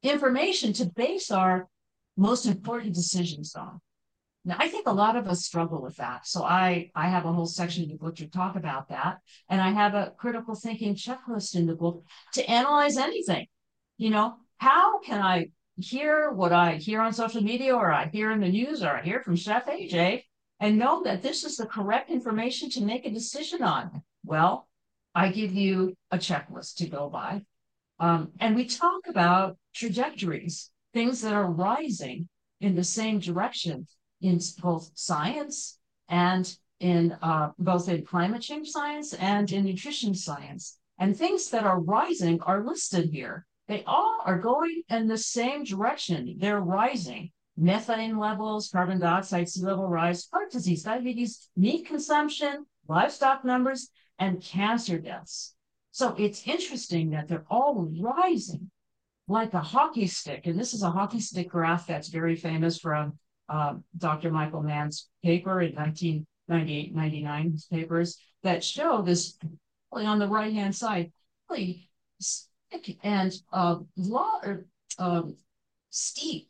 [0.02, 1.68] information to base our
[2.16, 3.82] most important decisions on?
[4.46, 6.24] Now, I think a lot of us struggle with that.
[6.24, 9.18] So I, I have a whole section in the book to talk about that.
[9.48, 12.04] And I have a critical thinking checklist in the book
[12.34, 13.48] to analyze anything.
[13.98, 18.30] You know, how can I hear what I hear on social media or I hear
[18.30, 20.22] in the news or I hear from Chef AJ
[20.60, 24.02] and know that this is the correct information to make a decision on?
[24.24, 24.68] Well,
[25.12, 27.42] I give you a checklist to go by.
[27.98, 32.28] Um, and we talk about trajectories, things that are rising
[32.60, 33.88] in the same direction
[34.26, 40.78] in both science and in uh, both in climate change science and in nutrition science.
[40.98, 43.46] And things that are rising are listed here.
[43.68, 46.36] They all are going in the same direction.
[46.38, 47.30] They're rising.
[47.56, 54.42] Methane levels, carbon dioxide, sea level rise, heart disease, diabetes, meat consumption, livestock numbers, and
[54.42, 55.54] cancer deaths.
[55.90, 58.70] So it's interesting that they're all rising
[59.28, 60.46] like a hockey stick.
[60.46, 64.30] And this is a hockey stick graph that's very famous from uh, Dr.
[64.30, 69.38] Michael Mann's paper in 1998, 99, his papers that show this
[69.92, 71.12] on the right hand side,
[71.48, 71.88] really
[73.02, 74.40] and uh, law,
[74.98, 75.36] um,
[75.90, 76.48] steep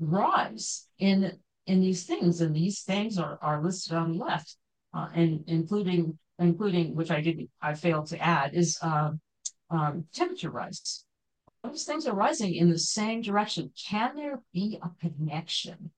[0.00, 1.32] rise in
[1.66, 4.56] in these things, and these things are are listed on the left,
[4.94, 9.20] uh, and including including which I didn't I failed to add is um,
[9.70, 11.04] um, temperature rise.
[11.64, 13.72] Those things are rising in the same direction.
[13.88, 15.90] Can there be a connection?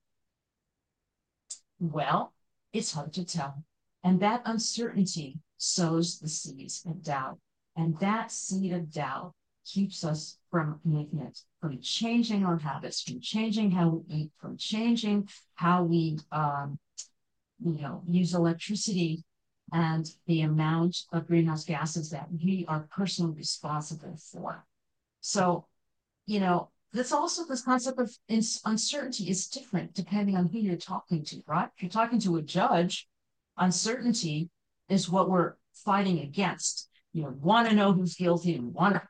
[1.80, 2.32] Well,
[2.72, 3.64] it's hard to tell,
[4.02, 7.38] and that uncertainty sows the seeds of doubt,
[7.76, 13.20] and that seed of doubt keeps us from making it, from changing our habits, from
[13.20, 16.78] changing how we eat, from changing how we, um,
[17.60, 19.24] you know, use electricity
[19.72, 24.64] and the amount of greenhouse gases that we are personally responsible for.
[25.20, 25.66] So,
[26.26, 28.11] you know, this also this concept of
[28.64, 31.68] uncertainty is different depending on who you're talking to, right?
[31.77, 33.09] If you're talking to a judge,
[33.57, 34.51] uncertainty
[34.88, 36.88] is what we're fighting against.
[37.12, 39.03] You know, want to know who's guilty and want to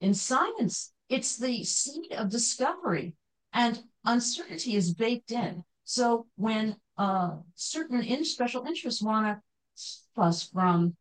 [0.00, 3.14] in science, it's the seed of discovery,
[3.52, 5.64] and uncertainty is baked in.
[5.84, 9.42] So when uh, certain in special interests want to
[9.74, 10.96] stop us from,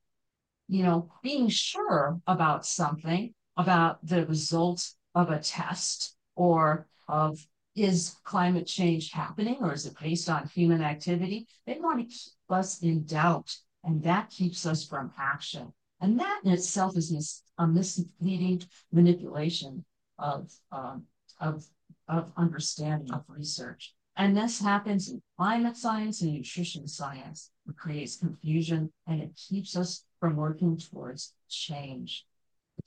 [0.67, 7.37] you know, being sure about something, about the results of a test, or of
[7.75, 11.45] is climate change happening, or is it based on human activity?
[11.67, 15.73] They want to keep us in doubt, and that keeps us from action.
[15.99, 19.83] And that in itself is a misleading manipulation
[20.17, 21.03] of, um,
[21.41, 21.65] of,
[22.07, 23.93] of understanding of research.
[24.15, 27.51] And this happens in climate science and nutrition science.
[27.67, 32.25] It creates confusion and it keeps us from working towards change.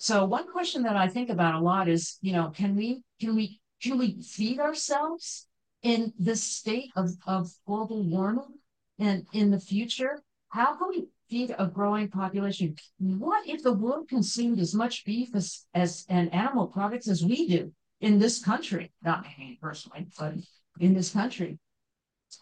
[0.03, 3.37] So one question that I think about a lot is, you know, can we can
[3.37, 5.47] we can we feed ourselves
[5.81, 8.59] in this state of, of global warming
[8.99, 10.21] and in the future?
[10.49, 12.75] How can we feed a growing population.
[12.99, 17.47] What if the world consumed as much beef as, as and animal products as we
[17.47, 18.91] do in this country?
[19.05, 20.35] Not me personally, but
[20.81, 21.61] in this country.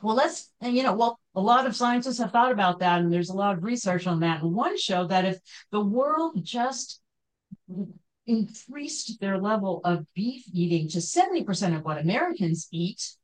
[0.03, 3.13] Well, let's, and you know, well, a lot of scientists have thought about that, and
[3.13, 4.43] there's a lot of research on that.
[4.43, 5.39] And one showed that if
[5.71, 7.01] the world just
[8.27, 13.17] increased their level of beef eating to 70% of what Americans eat,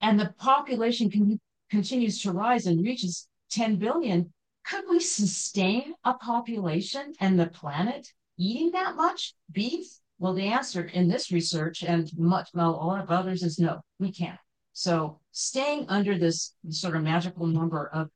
[0.00, 4.32] and the population can, continues to rise and reaches 10 billion,
[4.66, 9.86] could we sustain a population and the planet eating that much beef?
[10.18, 13.80] Well, the answer in this research and much well, a lot of others is no,
[13.98, 14.38] we can't.
[14.72, 18.08] So staying under this sort of magical number of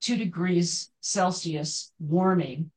[0.00, 2.70] two degrees Celsius warming,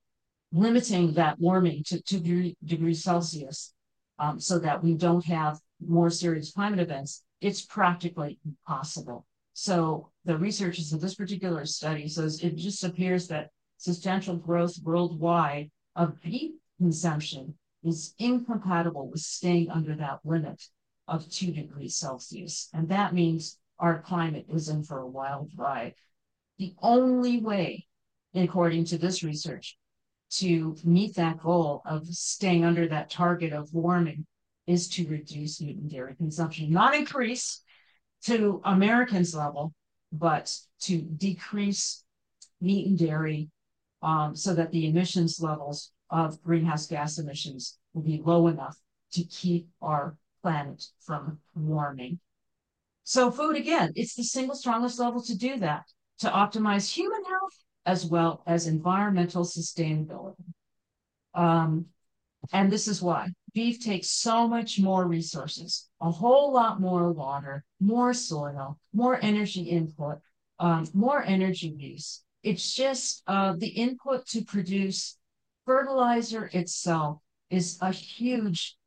[0.52, 3.74] limiting that warming to two degree, degrees Celsius
[4.20, 9.26] um, so that we don't have more serious climate events, it's practically impossible.
[9.54, 15.72] So the researchers of this particular study says it just appears that substantial growth worldwide
[15.96, 20.62] of beef consumption is incompatible with staying under that limit
[21.08, 22.70] of two degrees Celsius.
[22.74, 25.96] And that means our climate is in for a wild ride.
[26.60, 27.88] The only way,
[28.36, 29.78] according to this research,
[30.32, 34.26] to meet that goal of staying under that target of warming
[34.66, 37.62] is to reduce meat and dairy consumption, not increase,
[38.24, 39.74] to Americans level,
[40.12, 42.04] but to decrease
[42.62, 43.50] meat and dairy
[44.02, 48.78] um, so that the emissions levels of greenhouse gas emissions will be low enough
[49.14, 52.20] to keep our planet from warming.
[53.04, 55.84] So food, again, it's the single strongest level to do that,
[56.20, 60.44] to optimize human health as well as environmental sustainability.
[61.34, 61.88] Um,
[62.52, 67.64] and this is why beef takes so much more resources, a whole lot more water,
[67.80, 70.20] more soil, more energy input,
[70.60, 72.24] um, more energy use.
[72.44, 75.18] It's just uh, the input to produce
[75.66, 78.78] fertilizer itself is a huge,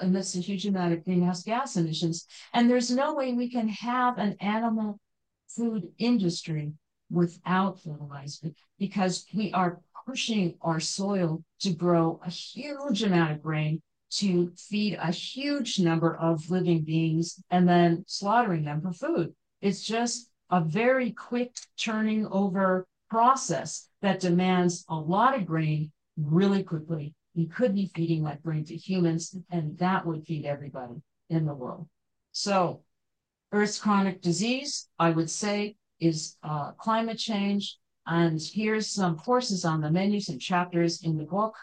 [0.00, 2.26] emits a huge amount of greenhouse gas emissions.
[2.54, 5.00] And there's no way we can have an animal
[5.48, 6.72] food industry
[7.10, 13.82] without fertilizer because we are pushing our soil to grow a huge amount of grain
[14.10, 19.34] to feed a huge number of living beings and then slaughtering them for food.
[19.60, 26.62] It's just a very quick turning over process that demands a lot of grain really
[26.62, 27.14] quickly.
[27.34, 30.94] You could be feeding that grain to humans, and that would feed everybody
[31.28, 31.88] in the world.
[32.32, 32.82] So,
[33.52, 37.78] Earth's chronic disease, I would say, is uh, climate change.
[38.06, 41.54] And here's some courses on the menus and chapters in the book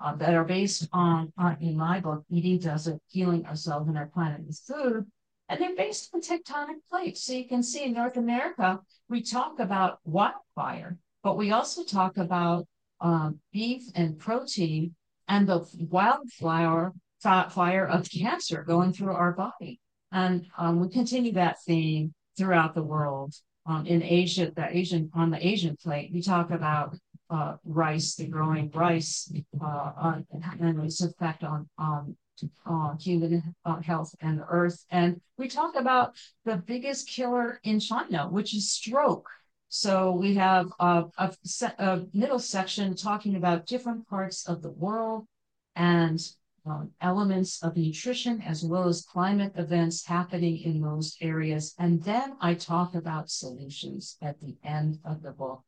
[0.00, 3.96] uh, that are based on, uh, in my book, Eating Does It, Healing Ourselves and
[3.96, 5.06] Our Planet with Food.
[5.48, 7.24] And they're based on tectonic plates.
[7.24, 12.16] So you can see in North America, we talk about wildfire, but we also talk
[12.16, 12.66] about
[13.00, 14.94] uh, beef and protein
[15.28, 19.80] and the wildflower fire of cancer going through our body.
[20.10, 23.34] And um, we continue that theme throughout the world.
[23.64, 26.96] Um, in Asia, the Asian on the Asian plate, we talk about
[27.30, 30.26] uh, rice, the growing rice, uh, on,
[30.60, 32.16] and its effect on on
[32.66, 34.84] uh, human health and the earth.
[34.90, 39.28] And we talk about the biggest killer in China, which is stroke.
[39.68, 41.32] So we have a, a,
[41.78, 45.26] a middle section talking about different parts of the world
[45.76, 46.20] and
[46.64, 51.74] um, elements of nutrition as well as climate events happening in those areas.
[51.78, 55.62] And then I talk about solutions at the end of the book.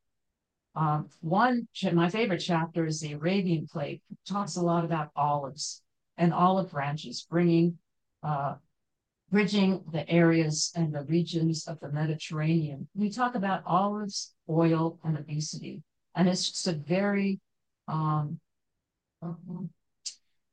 [0.77, 4.03] Um, one, my favorite chapter is the Arabian plate.
[4.11, 5.83] It talks a lot about olives
[6.17, 7.79] and olive branches, bringing,
[8.23, 8.55] uh,
[9.31, 12.89] bridging the areas and the regions of the Mediterranean.
[12.95, 15.83] We talk about olives, oil, and obesity,
[16.15, 17.41] and it's just a very,
[17.89, 18.41] um,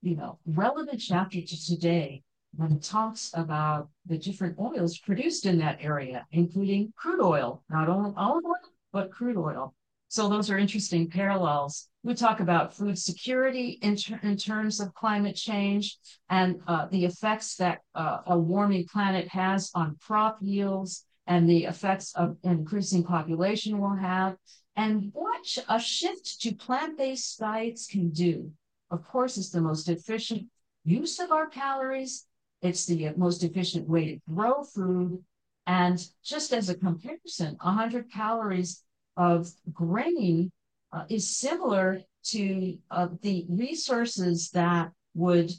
[0.01, 2.23] you know, relevant chapter to today
[2.55, 7.87] when it talks about the different oils produced in that area, including crude oil, not
[7.87, 8.55] only olive oil,
[8.91, 9.73] but crude oil.
[10.09, 11.87] So those are interesting parallels.
[12.03, 15.97] We talk about food security in, ter in terms of climate change
[16.29, 21.63] and uh, the effects that uh, a warming planet has on crop yields and the
[21.65, 24.35] effects of increasing population will have
[24.75, 28.51] and what a shift to plant-based diets can do.
[28.91, 30.47] Of course, it's the most efficient
[30.83, 32.27] use of our calories.
[32.61, 35.23] It's the most efficient way to grow food.
[35.65, 38.83] And just as a comparison, 100 calories
[39.15, 40.51] of grain
[40.91, 45.51] uh, is similar to uh, the resources that would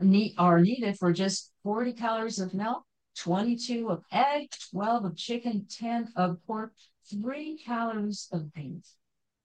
[0.00, 2.84] need are needed for just 40 calories of milk,
[3.16, 6.72] 22 of egg, 12 of chicken, 10 of pork,
[7.10, 8.84] three calories of beef.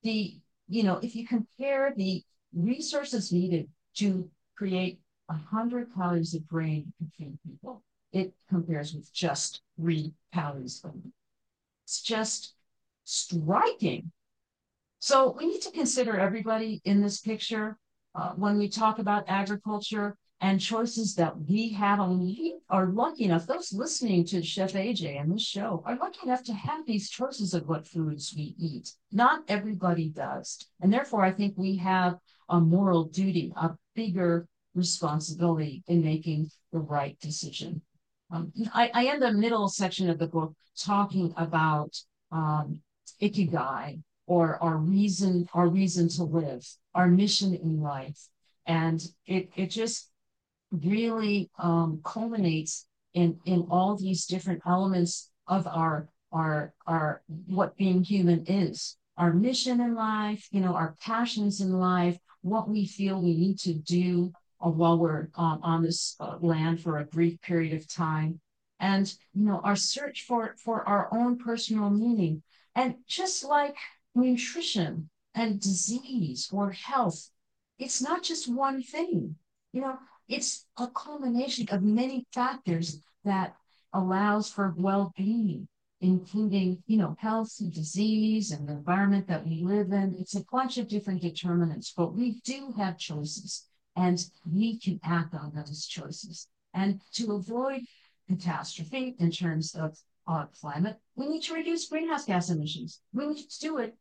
[0.02, 2.24] The, you know, if you compare the
[2.58, 9.62] resources needed to create 100 calories of grain to feed people, it compares with just
[9.76, 11.12] three calories of meat.
[11.84, 12.54] It's just
[13.04, 14.10] striking.
[14.98, 17.78] So we need to consider everybody in this picture
[18.14, 22.00] uh, when we talk about agriculture and choices that we have.
[22.00, 26.20] And we are lucky enough, those listening to Chef AJ and this show are lucky
[26.24, 28.92] enough to have these choices of what foods we eat.
[29.12, 30.66] Not everybody does.
[30.80, 36.78] And therefore, I think we have a moral duty, a bigger responsibility in making the
[36.78, 37.82] right decision.
[38.30, 41.96] Um, I, I end the middle section of the book talking about
[42.30, 42.80] um,
[43.22, 48.18] ikigai or our reason, our reason to live, our mission in life.
[48.66, 50.10] And it, it just
[50.70, 58.02] really um, culminates in, in all these different elements of our, our, our, what being
[58.02, 63.20] human is, our mission in life, you know, our passions in life, what we feel
[63.20, 67.74] we need to do while we're um, on this uh, land for a brief period
[67.74, 68.40] of time.
[68.80, 72.42] And you know our search for for our own personal meaning.
[72.74, 73.76] And just like
[74.14, 77.30] nutrition and disease or health,
[77.78, 79.36] it's not just one thing.
[79.72, 83.54] You know, it's a culmination of many factors that
[83.92, 85.68] allows for well-being,
[86.00, 90.16] including, you know, health and disease and the environment that we live in.
[90.18, 95.34] It's a bunch of different determinants, but we do have choices and we can act
[95.34, 96.46] on those choices.
[96.72, 97.80] And to avoid
[98.28, 99.98] catastrophe in terms of
[100.60, 103.00] climate, we need to reduce greenhouse gas emissions.
[103.12, 103.96] We need to do it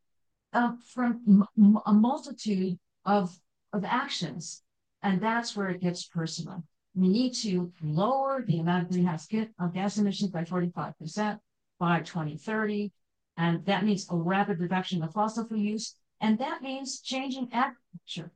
[0.54, 1.48] uh, from
[1.86, 3.36] a multitude of,
[3.74, 4.62] of actions.
[5.02, 6.64] And that's where it gets personal.
[6.94, 11.40] We need to lower the amount of greenhouse gas emissions by 45%
[11.80, 12.92] by 2030.
[13.38, 15.96] And that means a rapid reduction of fossil fuel use.
[16.20, 18.32] And that means changing agriculture.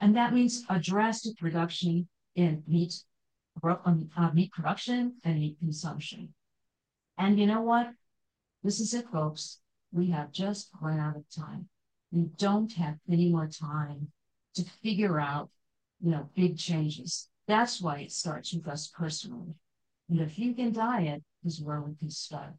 [0.00, 2.94] And that means a drastic reduction in meat,
[3.62, 6.34] uh, meat production and meat consumption.
[7.16, 7.92] And you know what?
[8.64, 9.60] This is it, folks.
[9.92, 11.68] We have just run out of time.
[12.10, 14.08] We don't have any more time
[14.54, 15.50] to figure out,
[16.00, 17.28] you know, big changes.
[17.46, 19.54] That's why it starts with us personally.
[20.08, 22.54] And the vegan diet is where we can start.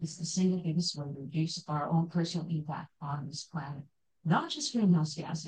[0.00, 3.82] It's the single biggest way to reduce our own personal impact on this planet.
[4.24, 5.46] Not just greenhouse gas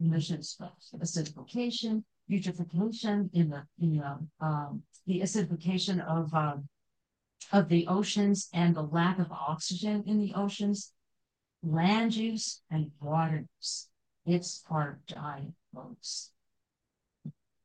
[0.00, 6.68] emissions, but acidification, eutrophication in the, in the, um, the acidification of um,
[7.52, 10.92] of the oceans and the lack of oxygen in the oceans,
[11.62, 13.88] land use and water use.
[14.26, 16.30] It's our dying, folks.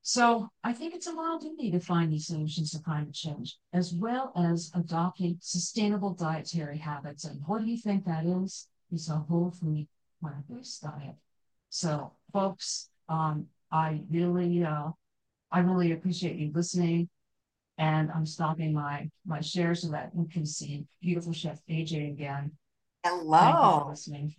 [0.08, 3.91] So I think it's a moral duty to find these solutions to climate change, as
[3.91, 7.26] well as adopting sustainable dietary habits.
[7.26, 8.68] And what do you think that is?
[8.91, 9.88] It's a whole food
[10.22, 11.16] plant-based diet.
[11.72, 14.89] So, folks, um, I really, uh,
[15.51, 17.10] I really appreciate you listening.
[17.80, 22.51] And I'm stopping my my share so that you can see beautiful Chef AJ again.
[23.03, 23.88] Hello.
[23.89, 24.36] listening.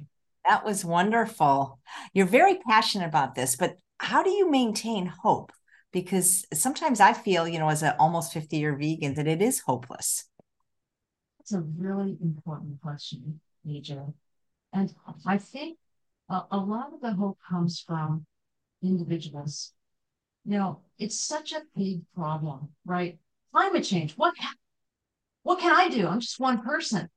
[0.48, 1.80] That was wonderful.
[2.12, 5.52] You're very passionate about this, but how do you maintain hope?
[5.92, 9.60] Because sometimes I feel, you know, as an almost 50 year vegan, that it is
[9.60, 10.24] hopeless.
[11.40, 14.12] It's a really important question, AJ.
[14.72, 14.92] And
[15.24, 15.78] I think
[16.28, 18.26] a, a lot of the hope comes from
[18.82, 19.72] individuals.
[20.44, 23.18] You know, it's such a big problem, right?
[23.52, 24.14] Climate change.
[24.14, 24.34] What
[25.42, 26.08] what can I do?
[26.08, 27.08] I'm just one person.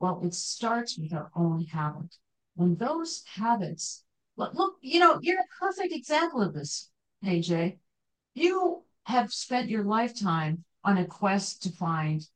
[0.00, 2.16] Well, it starts with our own habit.
[2.56, 4.04] When those habits,
[4.36, 6.90] look, look, you know, you're a perfect example of this,
[7.24, 7.78] AJ.
[8.34, 12.26] You have spent your lifetime on a quest to find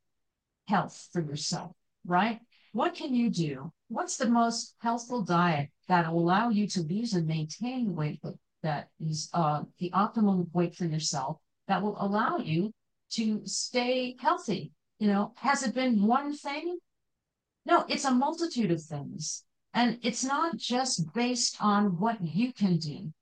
[0.68, 1.72] health for yourself,
[2.04, 2.40] right?
[2.72, 3.72] What can you do?
[3.88, 8.20] What's the most healthful diet that will allow you to lose and maintain weight
[8.62, 11.38] that is uh, the optimum weight for yourself
[11.68, 12.72] that will allow you
[13.10, 14.72] to stay healthy.
[14.98, 16.78] You know, has it been one thing?
[17.64, 19.44] No, it's a multitude of things.
[19.76, 23.12] And it's not just based on what you can do,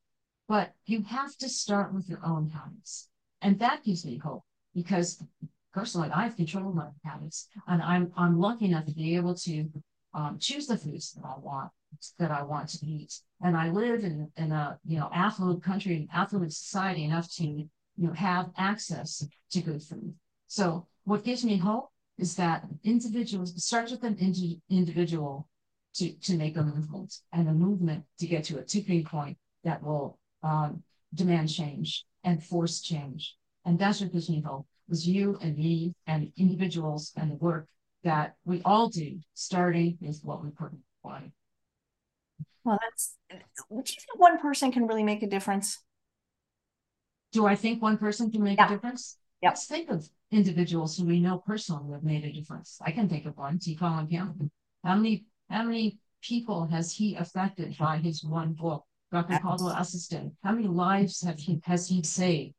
[0.47, 3.09] but you have to start with your own habits.
[3.43, 5.21] And that gives me hope because
[5.73, 9.69] personally, I've controlled my habits and I'm, I'm lucky enough to be able to
[10.15, 11.73] um, choose the foods that I want
[12.21, 13.13] that I want to eat.
[13.43, 17.69] And I live in, in a you know affluent country, affluent society enough to you
[17.97, 20.15] know have access to good food.
[20.47, 25.49] So what gives me hope is that individuals starts with an indi- individual
[25.95, 29.83] to to make a movement and a movement to get to a tipping point that
[29.83, 30.83] will um,
[31.15, 33.37] demand change and force change.
[33.65, 37.67] And that's what gives me hope is you and me and individuals and the work
[38.03, 41.33] that we all do, starting with what we put in the body.
[42.65, 43.17] Well, that's.
[43.31, 43.37] Do
[43.77, 45.83] you think one person can really make a difference?
[47.33, 48.67] Do I think one person can make yeah.
[48.67, 49.17] a difference?
[49.43, 49.51] Yep.
[49.51, 52.79] Let's think of individuals who we know personally have made a difference.
[52.85, 53.75] I can think of one, T.
[53.75, 54.51] Colin Campbell.
[54.83, 58.85] How many how many people has he affected by his one book?
[59.13, 59.39] Dr.
[59.39, 60.33] Caldwell Esselstyn.
[60.43, 62.55] How many lives have he has he saved?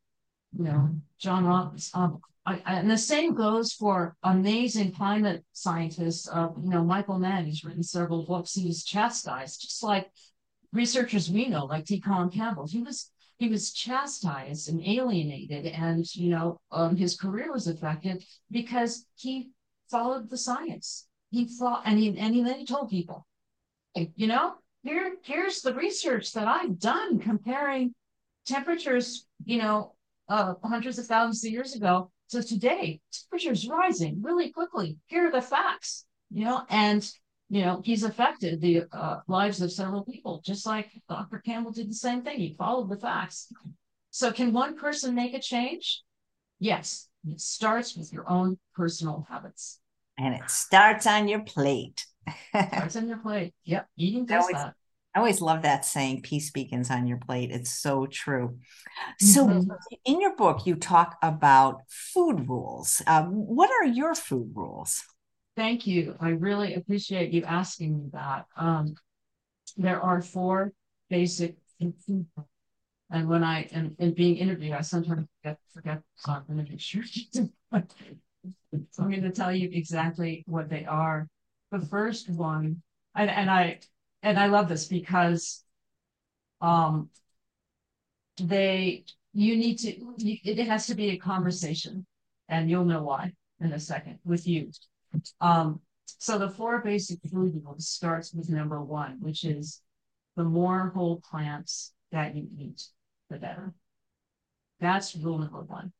[0.58, 1.92] You know, John Robbins.
[1.94, 6.30] Um, I, and the same goes for amazing climate scientists.
[6.30, 8.54] Uh, you know, Michael Mann, he's written several books.
[8.54, 10.10] He's chastised, just like
[10.72, 12.00] researchers we know, like T.
[12.00, 12.68] Colin Campbell.
[12.68, 18.24] He was he was chastised and alienated, and you know, um, his career was affected
[18.50, 19.50] because he
[19.90, 21.08] followed the science.
[21.36, 23.28] He thought, and he and he then he told people,
[24.16, 27.94] you know, here here's the research that I've done comparing
[28.46, 29.96] temperatures, you know,
[30.30, 34.98] uh, hundreds of thousands of years ago to today, Temperature's rising really quickly.
[35.08, 37.06] Here are the facts, you know, and
[37.50, 41.40] you know he's affected the uh, lives of several people, just like Dr.
[41.40, 42.40] Campbell did the same thing.
[42.40, 43.52] He followed the facts.
[44.12, 46.02] So can one person make a change?
[46.60, 49.82] Yes, it starts with your own personal habits.
[50.18, 52.05] And it starts on your plate.
[52.49, 53.53] starts on your plate.
[53.66, 54.74] Yep, eating does that.
[55.13, 57.49] I always love that saying, peace beacons on your plate.
[57.49, 58.59] It's so true.
[59.20, 59.72] So, mm-hmm.
[60.03, 63.01] in your book, you talk about food rules.
[63.07, 65.03] Um, what are your food rules?
[65.55, 66.18] Thank you.
[66.20, 68.45] I really appreciate you asking me that.
[68.57, 68.95] Um,
[69.78, 70.74] there are four
[71.09, 72.26] basic food
[73.09, 76.72] and when I am in being interviewed, I sometimes forget, forget so I'm going to
[76.72, 77.03] make sure.
[78.74, 81.28] I'm going to tell you exactly what they are.
[81.72, 82.82] The first one,
[83.16, 83.80] and, and I
[84.22, 85.64] and I love this because
[86.62, 87.10] um,
[88.41, 92.06] they you need to it has to be a conversation,
[92.50, 94.72] and you'll know why in a second with you.
[95.41, 99.82] Um, so the four basic food rules starts with number one, which is
[100.36, 102.84] the more whole plants that you eat,
[103.30, 103.74] the better.
[104.80, 105.93] That's rule number one.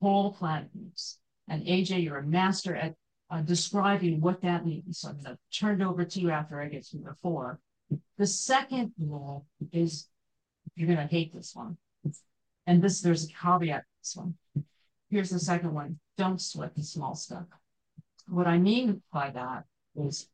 [0.00, 1.18] Whole plant foods.
[1.52, 2.94] And AJ, you're a master at
[3.30, 5.00] uh, describing what that means.
[5.00, 7.60] So I'm going to turn it over to you after I get through the four.
[8.16, 10.08] The second rule is
[10.74, 11.76] you're going to hate this one.
[12.66, 14.34] And this, there's a caveat to this one.
[15.10, 15.98] Here's the second one.
[16.16, 17.44] Don't sweat the small stuff.
[18.28, 20.30] What I mean by that is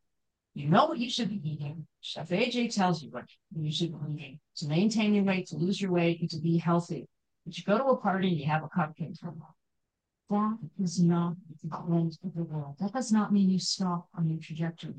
[0.53, 1.85] you know what you should be eating.
[1.99, 5.81] Chef AJ tells you what you should be eating to maintain your weight, to lose
[5.81, 7.09] your weight, and to be healthy.
[7.45, 9.17] But you go to a party and you have a cupcake.
[10.29, 12.75] That is not the end of the world.
[12.79, 14.93] That does not mean you stop on your trajectory.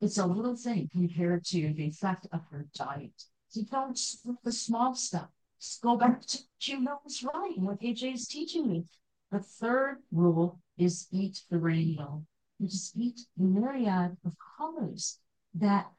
[0.00, 3.24] It's a little thing compared to the effect of your diet.
[3.48, 3.98] So don't
[4.44, 5.28] the small stuff.
[5.60, 8.84] Just go back to what you know is right, what AJ is teaching me.
[9.32, 12.24] The third rule is eat the rainbow.
[12.58, 15.18] You just eat the myriad of colors
[15.54, 15.90] that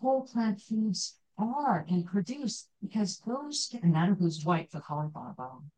[0.00, 5.70] whole plant foods are and produce because those, and that includes white for cauliflower bone.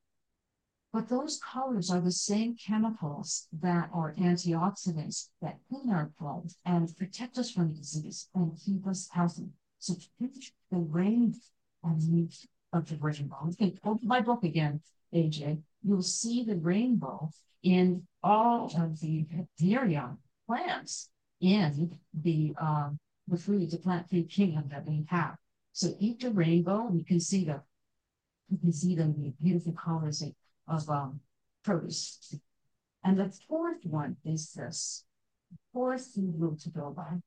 [0.95, 6.97] But those colors are the same chemicals that are antioxidants that clean our blood and
[6.97, 9.49] protect us from disease and keep us healthy.
[9.81, 11.35] So the range
[11.83, 13.51] of the rainbow.
[13.59, 14.83] Think, open my book again,
[15.13, 15.63] AJ.
[15.83, 17.29] You'll see the rainbow
[17.65, 19.27] in all of the
[19.59, 20.17] myriad
[20.47, 25.35] plants in the um, the food, the plant food kingdom that we have.
[25.73, 27.63] So eat the rainbow, and you can see the
[28.49, 30.23] you can see them, the beautiful colors
[30.67, 31.21] of um,
[31.63, 32.35] produce.
[33.03, 35.05] And the fourth one is this.
[35.51, 37.19] The fourth rule to go by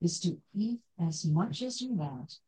[0.00, 2.38] is to eat as much as you want,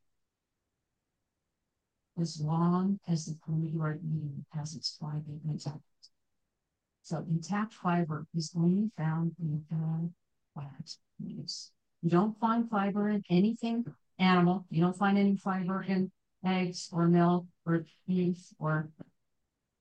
[2.21, 5.81] as long as the food you are eating has its fiber intact.
[7.03, 9.65] So intact fiber is only found in
[10.55, 11.73] plant leaves.
[12.03, 13.85] You don't find fiber in anything
[14.19, 14.67] animal.
[14.71, 16.11] You don't find any fiber in
[16.45, 18.89] eggs or milk or beef or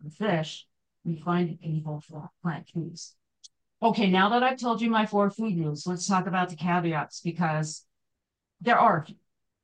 [0.10, 0.66] fish.
[1.04, 2.06] We find it in both
[2.42, 3.16] plant foods.
[3.84, 7.22] Okay, now that I've told you my four food rules, let's talk about the caveats
[7.22, 7.86] because
[8.62, 9.06] there are.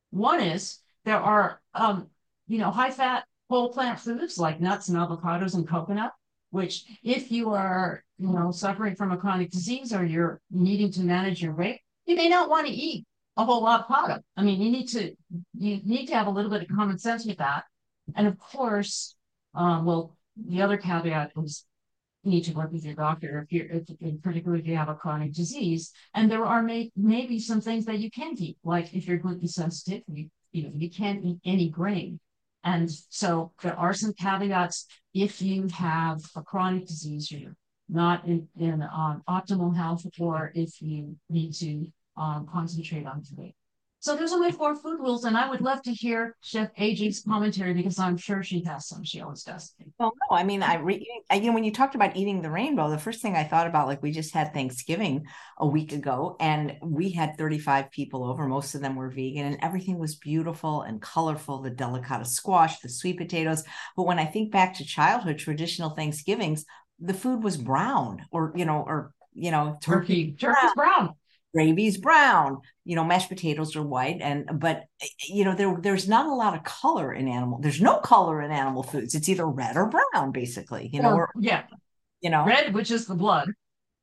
[0.10, 2.08] One is there are, um,
[2.48, 6.14] you know, high fat whole plant foods like nuts and avocados and coconut,
[6.50, 11.02] which if you are, you know, suffering from a chronic disease or you're needing to
[11.02, 13.06] manage your weight, you may not want to eat
[13.38, 14.26] a whole lot of product.
[14.36, 15.16] I mean, you need to
[15.58, 17.66] you need to have a little bit of common sense with that.
[18.16, 19.16] And of course,
[19.54, 21.66] um, well, the other caveat is
[22.24, 23.68] you need to work with your doctor if you're,
[24.00, 25.92] if, particularly if you have a chronic disease.
[26.14, 29.48] And there are may, maybe some things that you can't eat, like if you're gluten
[29.48, 32.20] sensitive, you, you know, you can't eat any grain.
[32.64, 37.56] And so there are some caveats if you have a chronic disease, you're
[37.88, 43.54] not in, in um, optimal health, or if you need to um, concentrate on today.
[44.08, 47.74] So there's only four food rules, and I would love to hear Chef AJ's commentary
[47.74, 49.04] because I'm sure she has some.
[49.04, 49.76] She always does.
[50.00, 52.50] Well, no, I mean, I, re- I you know when you talked about eating the
[52.50, 55.26] rainbow, the first thing I thought about, like we just had Thanksgiving
[55.58, 58.48] a week ago, and we had 35 people over.
[58.48, 61.62] Most of them were vegan, and everything was beautiful and colorful.
[61.62, 63.66] The delicata squash, the sweet potatoes.
[63.98, 66.64] But when I think back to childhood traditional Thanksgivings,
[66.98, 71.14] the food was brown, or you know, or you know, turkey, turkey turkey's brown
[71.54, 74.84] gravy's brown you know mashed potatoes are white and but
[75.28, 78.52] you know there there's not a lot of color in animal there's no color in
[78.52, 81.64] animal foods it's either red or brown basically you know or, or yeah.
[82.22, 82.46] you know?
[82.46, 83.50] Red which is the blood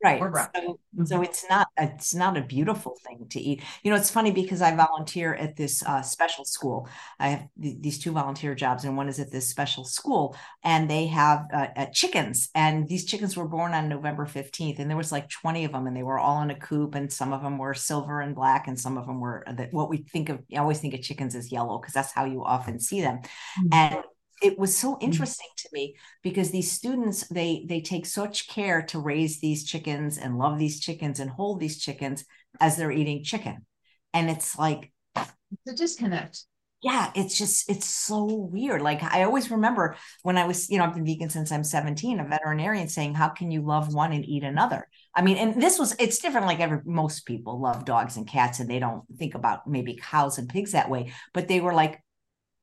[0.05, 0.55] right.
[0.55, 1.05] So, mm-hmm.
[1.05, 3.63] so, it's not it's not a beautiful thing to eat.
[3.83, 6.89] You know it's funny because i volunteer at this uh, special school.
[7.19, 10.89] I have th- these two volunteer jobs and one is at this special school and
[10.89, 14.97] they have uh, uh, chickens and these chickens were born on november 15th and there
[14.97, 17.43] was like 20 of them and they were all in a coop and some of
[17.43, 20.41] them were silver and black and some of them were uh, what we think of
[20.53, 23.19] i always think of chickens as yellow because that's how you often see them.
[23.19, 23.69] Mm-hmm.
[23.73, 24.05] and
[24.43, 25.05] it was so mm-hmm.
[25.05, 30.19] interesting to me because these students they they take such care to raise these chickens
[30.19, 32.25] and love these chickens and hold these chickens
[32.61, 33.67] as they're eating chicken.
[34.13, 36.45] And it's like the disconnect.
[36.83, 38.83] Yeah it's just it's so weird.
[38.83, 42.21] Like i always remember when i was you know i've been vegan since i'm 17
[42.21, 44.87] a veterinarian saying how can you love one and eat another?
[45.15, 48.61] I mean and this was it's different like every most people love dogs and cats
[48.61, 52.01] and they don't think about maybe cows and pigs that way but they were like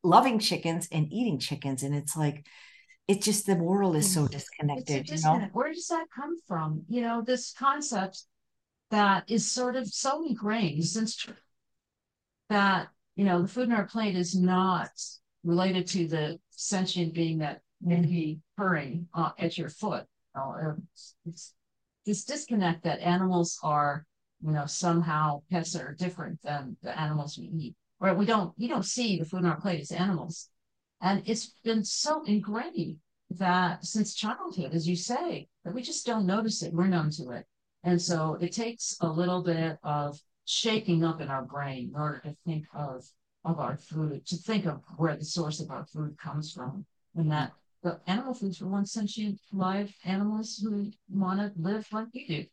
[0.04, 2.46] loving chickens and eating chickens and it's like
[3.08, 5.50] it's just the world is so disconnected you know?
[5.54, 6.84] where does that come from?
[6.88, 8.24] You know this concept
[8.90, 11.26] that is sort of so ingrained since
[12.50, 14.90] that you know the food in our plate is not
[15.44, 20.06] related to the sentient being that may be purring uh, at your foot.
[20.36, 20.76] You know,
[21.26, 21.54] it's
[22.06, 24.06] this disconnect that animals are
[24.42, 28.68] you know somehow pets are different than the animals we eat where we don't you
[28.68, 30.50] don't see the food on our plate as animals.
[31.02, 32.98] And it's been so ingrained
[33.30, 36.74] that since childhood, as you say, that we just don't notice it.
[36.74, 37.46] We're numb to it.
[37.84, 42.22] And so it takes a little bit of shaking up in our brain in order
[42.26, 43.06] to think of
[43.46, 46.86] of our food, to think of where the source of our food comes from.
[47.16, 47.52] And that
[47.84, 52.46] the animal foods were once sentient live animals who want to live like we do.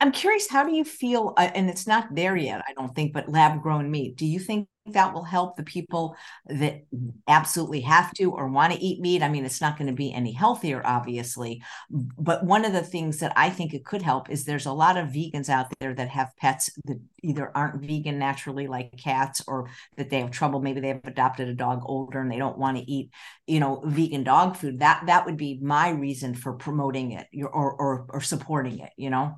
[0.00, 1.32] I'm curious, how do you feel?
[1.36, 4.16] Uh, and it's not there yet, I don't think, but lab grown meat.
[4.16, 6.14] Do you think that will help the people
[6.46, 6.84] that
[7.26, 9.22] absolutely have to or want to eat meat?
[9.22, 11.62] I mean, it's not going to be any healthier, obviously.
[11.90, 14.98] But one of the things that I think it could help is there's a lot
[14.98, 19.70] of vegans out there that have pets that either aren't vegan naturally, like cats, or
[19.96, 20.60] that they have trouble.
[20.60, 23.10] Maybe they have adopted a dog older and they don't want to eat,
[23.46, 24.80] you know, vegan dog food.
[24.80, 28.90] That that would be my reason for promoting it or or, or supporting it.
[28.98, 29.36] You know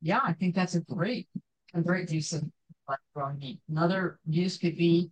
[0.00, 1.28] yeah, I think that's a great,
[1.74, 2.44] a great use of
[3.14, 3.60] growing meat.
[3.68, 5.10] Another use could be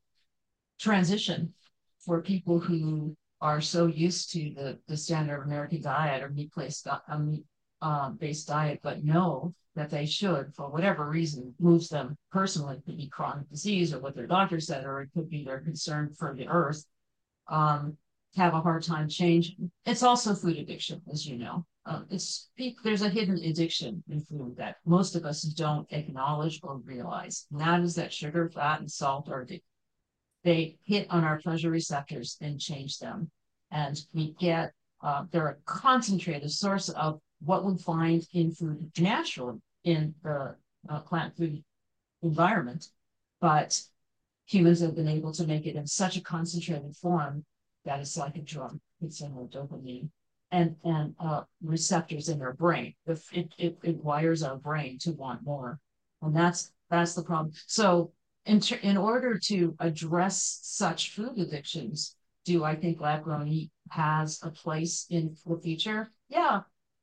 [0.79, 1.53] transition
[2.05, 6.87] for people who are so used to the, the standard American diet or meat based
[6.87, 7.45] uh, meat
[7.83, 12.77] um, based diet, but know that they should, for whatever reason, moves them personally.
[12.77, 15.61] It could be chronic disease or what their doctor said, or it could be their
[15.61, 16.85] concern for the earth.
[17.49, 17.97] Um,
[18.37, 19.71] have a hard time changing.
[19.87, 21.67] It's also food addiction, as you know.
[21.87, 22.49] Um, it's
[22.83, 27.47] there's a hidden addiction in food that most of us don't acknowledge or realize.
[27.53, 29.47] And that is that sugar, fat, and salt are
[30.45, 33.31] they hit on our pleasure receptors and change them,
[33.71, 34.73] and we get
[35.03, 40.55] uh, they're a concentrated source of what we find in food naturally in the
[40.89, 41.63] uh, plant food
[42.23, 42.89] environment,
[43.41, 43.81] but
[44.47, 47.45] humans have been able to make it in such a concentrated form
[47.85, 48.79] that it's like a drug.
[49.01, 50.09] It's in the dopamine
[50.51, 52.95] and and uh, receptors in our brain.
[53.07, 55.81] It, it it wires our brain to want more,
[56.23, 57.53] and that's that's the problem.
[57.67, 58.13] So
[58.47, 63.71] in ter- in order to address such food addictions, do I think lab grown meat
[63.91, 66.09] has a place in the future?
[66.29, 66.61] Yeah,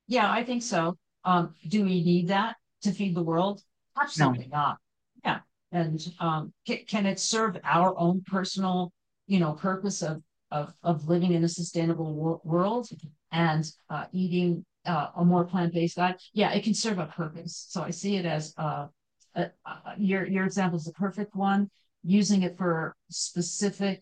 [0.08, 0.98] yeah, I think so.
[1.26, 3.62] Um, do we need that to feed the world?
[4.00, 4.58] Absolutely no.
[4.58, 4.78] not.
[5.26, 5.40] Yeah,
[5.72, 8.94] and um, can, can it serve our own personal,
[9.28, 12.90] you know, purpose of of, of living in a sustainable wor- world
[13.32, 17.68] and uh, eating uh, a more plant-based diet, yeah, it can serve a purpose.
[17.70, 18.88] So I see it as uh,
[19.36, 19.50] a,
[19.98, 21.70] your your example is the perfect one.
[22.04, 24.02] Using it for specific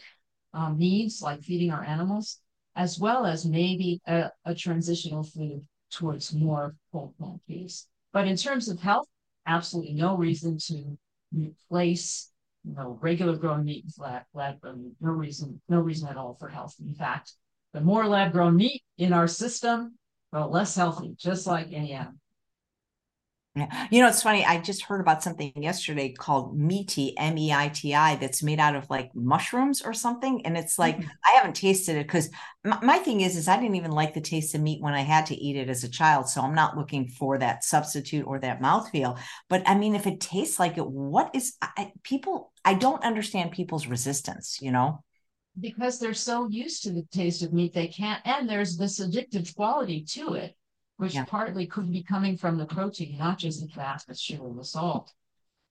[0.54, 2.39] um, needs like feeding our animals,
[2.76, 7.89] as well as maybe a, a transitional food towards more whole plant based.
[8.14, 9.08] But in terms of health,
[9.45, 10.97] absolutely no reason to
[11.34, 12.32] replace
[12.64, 14.93] you know, regular grown meat with lab, lab grown meat.
[14.99, 16.76] No reason, no reason at all for health.
[16.80, 17.34] In fact,
[17.74, 19.97] the more lab grown meat in our system,
[20.32, 22.18] the less healthy, just like any animal.
[23.60, 23.88] Yeah.
[23.91, 24.45] You know, it's funny.
[24.45, 28.60] I just heard about something yesterday called Meati, M E I T I, that's made
[28.60, 30.45] out of like mushrooms or something.
[30.45, 31.10] And it's like, mm-hmm.
[31.26, 32.30] I haven't tasted it because
[32.64, 35.01] my, my, thing is, is I didn't even like the taste of meat when I
[35.01, 36.30] had to eat it as a child.
[36.30, 39.20] So I'm not looking for that substitute or that mouthfeel.
[39.49, 43.51] But I mean, if it tastes like it, what is I, people, I don't understand
[43.51, 45.03] people's resistance, you know?
[45.60, 49.53] Because they're so used to the taste of meat, they can't, and there's this addictive
[49.55, 50.55] quality to it
[51.00, 51.24] which yeah.
[51.24, 54.66] partly could be coming from the protein, not just the fat, but sugar and the
[54.66, 55.14] salt.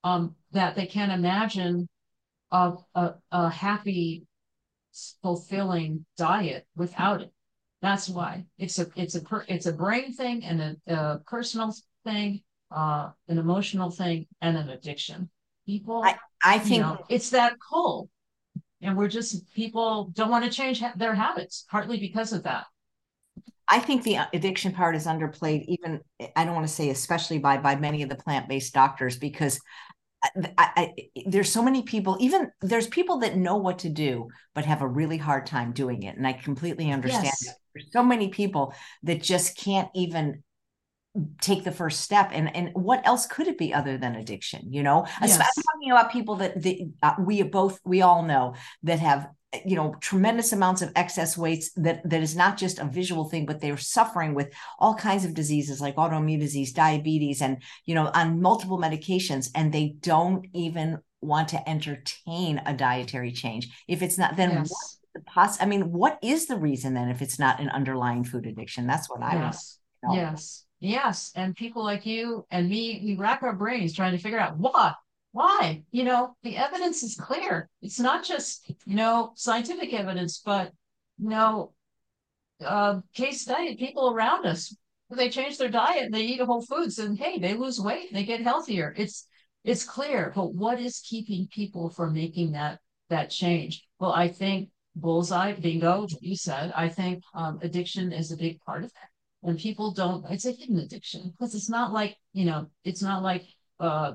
[0.02, 1.86] Um, that they can't imagine
[2.50, 4.24] a, a, a happy,
[5.20, 7.30] fulfilling diet without it.
[7.82, 11.74] That's why it's a it's a it's a brain thing and a, a personal
[12.04, 15.28] thing, uh, an emotional thing, and an addiction.
[15.66, 18.08] People, I, I think know, it's that pull,
[18.80, 22.64] and we're just people don't want to change ha- their habits, partly because of that.
[23.70, 26.00] I think the uh, addiction part is underplayed, even
[26.36, 29.60] I don't want to say especially by by many of the plant based doctors because
[30.24, 30.94] I, I,
[31.26, 32.16] there's so many people.
[32.20, 36.02] Even there's people that know what to do but have a really hard time doing
[36.02, 37.24] it, and I completely understand.
[37.24, 37.54] Yes.
[37.74, 40.42] There's so many people that just can't even
[41.40, 44.82] take the first step and and what else could it be other than addiction you
[44.82, 45.38] know yes.
[45.38, 48.54] i'm talking about people that the, uh, we both we all know
[48.84, 49.26] that have
[49.64, 53.46] you know tremendous amounts of excess weights that that is not just a visual thing
[53.46, 58.10] but they're suffering with all kinds of diseases like autoimmune disease diabetes and you know
[58.12, 63.68] on multiple medications and they don't even want to entertain a dietary change.
[63.88, 64.70] If it's not then yes.
[64.70, 68.24] what the poss- i mean what is the reason then if it's not an underlying
[68.24, 68.86] food addiction?
[68.86, 69.78] That's what i yes.
[70.12, 70.64] yes.
[70.80, 71.32] Yes.
[71.34, 74.94] And people like you and me we rack our brains trying to figure out what
[75.32, 75.82] why?
[75.90, 77.68] You know, the evidence is clear.
[77.82, 80.72] It's not just, you know, scientific evidence, but,
[81.18, 81.72] you know,
[82.64, 84.74] uh, case study, people around us,
[85.10, 88.16] they change their diet and they eat whole foods and hey, they lose weight, and
[88.18, 88.94] they get healthier.
[88.96, 89.26] It's
[89.64, 90.32] it's clear.
[90.34, 93.86] But what is keeping people from making that that change?
[93.98, 98.84] Well, I think bullseye, bingo, you said, I think um, addiction is a big part
[98.84, 99.48] of that.
[99.48, 103.22] And people don't, it's a hidden addiction because it's not like, you know, it's not
[103.22, 103.44] like
[103.80, 104.14] uh,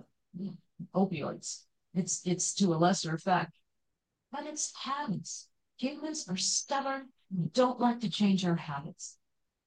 [0.96, 1.64] opioids.
[1.94, 3.58] It's it's to a lesser effect,
[4.32, 5.48] but it's habits.
[5.78, 7.10] Humans are stubborn.
[7.36, 9.18] We don't like to change our habits.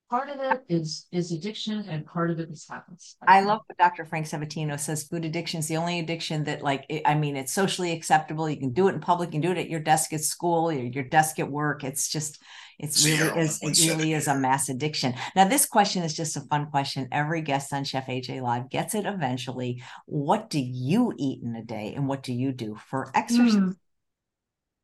[0.09, 3.17] Part of it is is addiction, and part of it is habits.
[3.27, 4.05] I love what Dr.
[4.05, 5.03] Frank Sabatino says.
[5.03, 8.49] Food addiction is the only addiction that, like, it, I mean, it's socially acceptable.
[8.49, 9.31] You can do it in public.
[9.31, 11.83] You can do it at your desk at school, your, your desk at work.
[11.83, 12.41] It's just
[12.79, 15.15] it's really is it really is a mass addiction.
[15.35, 17.09] Now, this question is just a fun question.
[17.11, 19.83] Every guest on Chef AJ Live gets it eventually.
[20.05, 23.55] What do you eat in a day, and what do you do for exercise?
[23.55, 23.77] Mm.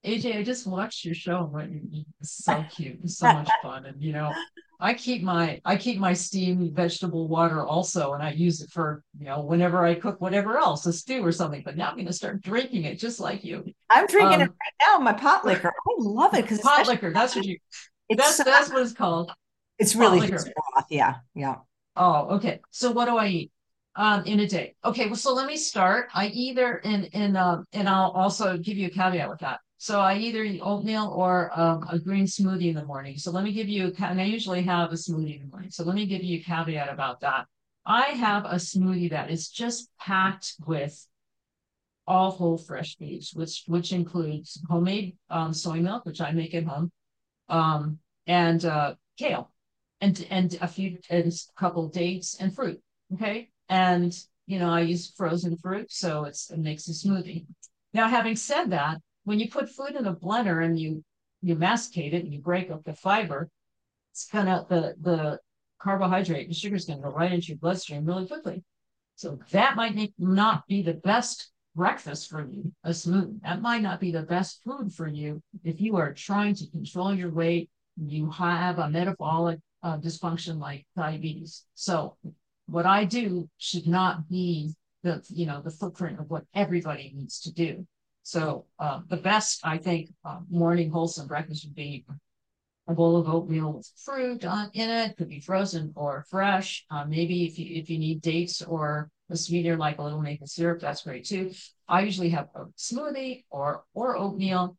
[0.05, 2.07] AJ, I just watched your show and what you eat.
[2.21, 2.99] It's so cute.
[3.05, 3.87] It's so much fun.
[3.87, 4.33] And you know,
[4.83, 9.05] I keep my I keep my steamed vegetable water also, and I use it for
[9.17, 11.63] you know whenever I cook whatever else, a stew or something.
[11.65, 13.65] But now I'm going to start drinking it just like you.
[13.91, 14.99] I'm drinking um, it right now.
[14.99, 15.69] My pot liquor.
[15.69, 17.13] I love it because pot liquor.
[17.13, 17.59] That's what you.
[18.11, 19.31] That's so, that's what it's called.
[19.79, 20.45] It's really broth.
[20.91, 21.57] Yeah, yeah.
[21.95, 22.61] Oh, okay.
[22.71, 23.53] So what do I eat?
[23.95, 24.75] Um, in a day.
[24.85, 26.09] Okay, well, so let me start.
[26.13, 29.61] I either in in uh, and I'll also give you a caveat with that.
[29.83, 33.19] So I either eat oatmeal or um, a green smoothie in the morning.
[33.19, 35.73] So let me give you, and I usually have a smoothie in the morning.
[35.73, 37.47] So let me give you a caveat about that.
[37.85, 41.05] I have a smoothie that is just packed with
[42.07, 46.63] all whole fresh foods, which which includes homemade um, soy milk, which I make at
[46.63, 46.93] home,
[47.49, 49.51] um, and uh, kale,
[50.01, 52.81] and and a few and a couple dates and fruit.
[53.15, 54.17] Okay, and
[54.47, 57.47] you know I use frozen fruit, so it's it makes a smoothie.
[57.93, 61.05] Now, having said that, when you put food in a blender and you
[61.41, 63.49] you masticate it and you break up the fiber,
[64.13, 65.39] it's gonna the the
[65.81, 68.63] carbohydrate and sugar is gonna go right into your bloodstream really quickly.
[69.17, 73.41] So that might not be the best breakfast for you, a smoothie.
[73.43, 77.15] That might not be the best food for you if you are trying to control
[77.15, 77.71] your weight.
[77.97, 81.65] You have a metabolic uh, dysfunction like diabetes.
[81.75, 82.17] So
[82.67, 87.41] what I do should not be the you know the footprint of what everybody needs
[87.41, 87.87] to do.
[88.23, 92.05] So uh, the best, I think, uh, morning wholesome breakfast would be
[92.89, 95.17] a bowl of oatmeal with fruit on, in it.
[95.17, 96.85] Could be frozen or fresh.
[96.91, 100.47] Uh, maybe if you if you need dates or a sweetener like a little maple
[100.47, 101.53] syrup, that's great too.
[101.89, 104.77] I usually have a smoothie or or oatmeal.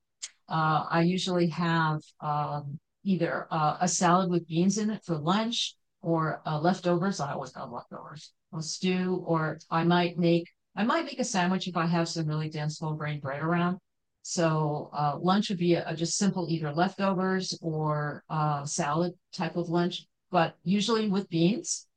[0.49, 5.75] Uh, I usually have um, either uh, a salad with beans in it for lunch
[6.01, 7.19] or uh, leftovers.
[7.19, 8.33] I always have leftovers.
[8.55, 12.27] A stew, or I might make I might make a sandwich if I have some
[12.27, 13.77] really dense whole grain bread around.
[14.23, 19.55] So uh, lunch would be a, a, just simple either leftovers or uh, salad type
[19.55, 21.87] of lunch, but usually with beans.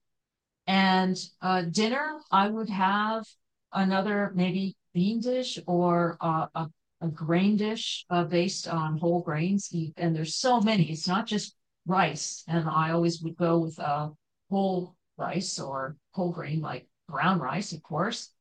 [0.66, 3.24] And uh, dinner, I would have
[3.72, 6.68] another maybe bean dish or uh, a,
[7.00, 9.72] a, grain dish uh, based on whole grains.
[9.96, 10.90] And there's so many.
[10.90, 11.54] It's not just
[11.86, 12.42] rice.
[12.48, 14.10] And I always would go with uh,
[14.50, 18.32] whole rice or whole grain like brown rice, of course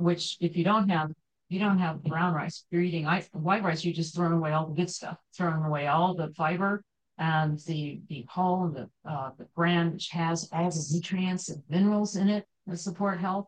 [0.00, 1.10] which if you don't have
[1.48, 4.74] you don't have brown rice, you're eating white rice, you're just throwing away all the
[4.74, 6.82] good stuff, throwing away all the fiber
[7.18, 11.62] and the the hull and the uh, the bran, which has all the nutrients and
[11.68, 13.46] minerals in it that support health.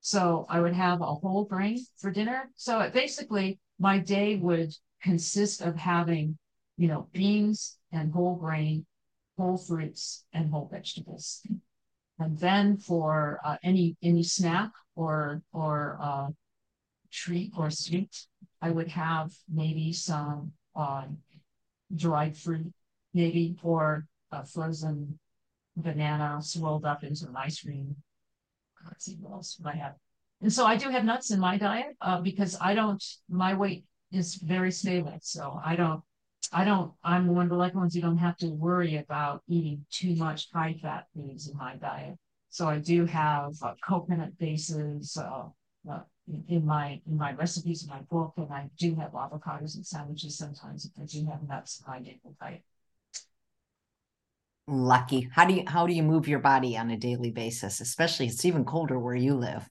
[0.00, 2.50] So I would have a whole grain for dinner.
[2.56, 4.72] So it basically, my day would
[5.02, 6.38] consist of having,
[6.78, 8.86] you know, beans and whole grain,
[9.36, 11.42] whole fruits, and whole vegetables.
[12.18, 14.70] And then for uh, any any snack
[15.00, 16.28] or or uh,
[17.10, 18.14] treat or sweet,
[18.60, 21.04] I would have maybe some uh,
[21.94, 22.72] dried fruit,
[23.14, 25.18] maybe or a frozen
[25.76, 27.96] banana swirled up into an ice cream.
[28.86, 29.94] Let's see what else would I have.
[30.42, 33.02] And so I do have nuts in my diet uh, because I don't.
[33.28, 36.02] My weight is very stable, so I don't
[36.52, 39.84] I don't, I'm one of the lucky ones who don't have to worry about eating
[39.90, 42.16] too much high fat foods in my diet.
[42.50, 45.44] So I do have uh, coconut bases uh,
[45.88, 46.00] uh,
[46.48, 50.36] in my in my recipes in my book, and I do have avocados and sandwiches
[50.36, 52.62] sometimes if I do have nuts in my daily diet.
[54.66, 55.28] Lucky.
[55.32, 57.80] How do you how do you move your body on a daily basis?
[57.80, 59.68] Especially it's even colder where you live.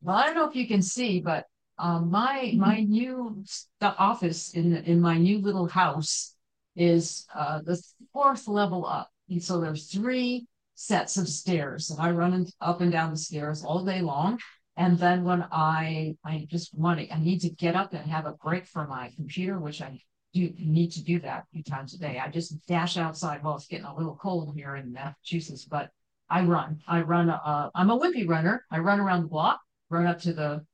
[0.00, 1.46] Well, I don't know if you can see, but
[1.78, 3.44] um, my my new
[3.82, 6.36] office in in my new little house
[6.76, 7.80] is uh, the
[8.12, 12.92] fourth level up, and so there's three sets of stairs, and I run up and
[12.92, 14.38] down the stairs all day long.
[14.76, 18.26] And then when I I just want to, I need to get up and have
[18.26, 20.00] a break from my computer, which I
[20.32, 22.18] do need to do that a few times a day.
[22.18, 23.42] I just dash outside.
[23.44, 25.90] Well, it's getting a little cold here in Massachusetts, but
[26.28, 26.80] I run.
[26.88, 27.30] I run.
[27.30, 28.64] Uh, I'm a wimpy runner.
[28.70, 29.60] I run around the block,
[29.90, 30.64] run up to the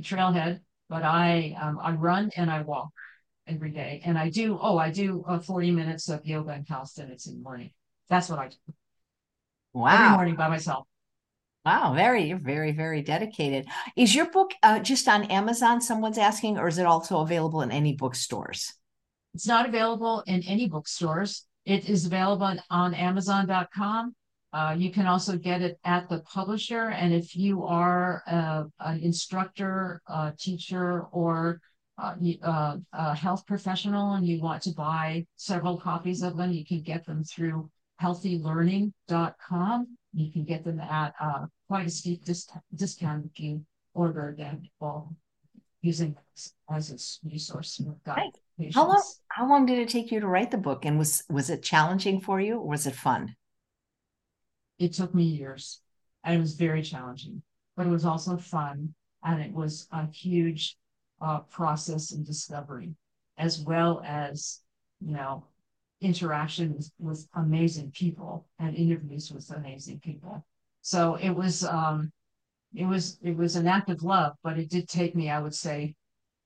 [0.00, 2.88] trailhead, but I um, I run and I walk
[3.46, 4.58] every day, and I do.
[4.60, 7.72] Oh, I do uh, 40 minutes of yoga and calisthenics in the morning.
[8.08, 8.56] That's what I do.
[9.72, 9.94] Wow.
[9.94, 10.86] Every morning by myself.
[11.64, 13.66] Wow, very, very, very dedicated.
[13.96, 15.80] Is your book uh, just on Amazon?
[15.80, 18.72] Someone's asking, or is it also available in any bookstores?
[19.34, 21.46] It's not available in any bookstores.
[21.66, 24.14] It is available on Amazon.com
[24.52, 26.88] uh, you can also get it at the publisher.
[26.88, 31.60] And if you are a, an instructor, a teacher, or
[31.98, 36.64] uh, uh, a health professional and you want to buy several copies of them, you
[36.64, 37.70] can get them through
[38.02, 39.96] healthylearning.com.
[40.12, 44.62] You can get them at uh, quite a steep dis- discount if you order them
[44.78, 45.14] while
[45.82, 46.16] using
[46.70, 47.80] as a resource.
[48.74, 49.02] How long?
[49.28, 50.84] How long did it take you to write the book?
[50.84, 53.36] And was was it challenging for you, or was it fun?
[54.80, 55.82] it took me years
[56.24, 57.42] and it was very challenging,
[57.76, 58.94] but it was also fun.
[59.22, 60.76] And it was a huge
[61.20, 62.94] uh, process and discovery,
[63.36, 64.60] as well as,
[65.00, 65.44] you know,
[66.00, 70.44] interaction with, amazing people and interviews with amazing people.
[70.82, 72.10] So it was, um,
[72.74, 75.54] it was, it was an act of love, but it did take me, I would
[75.54, 75.94] say,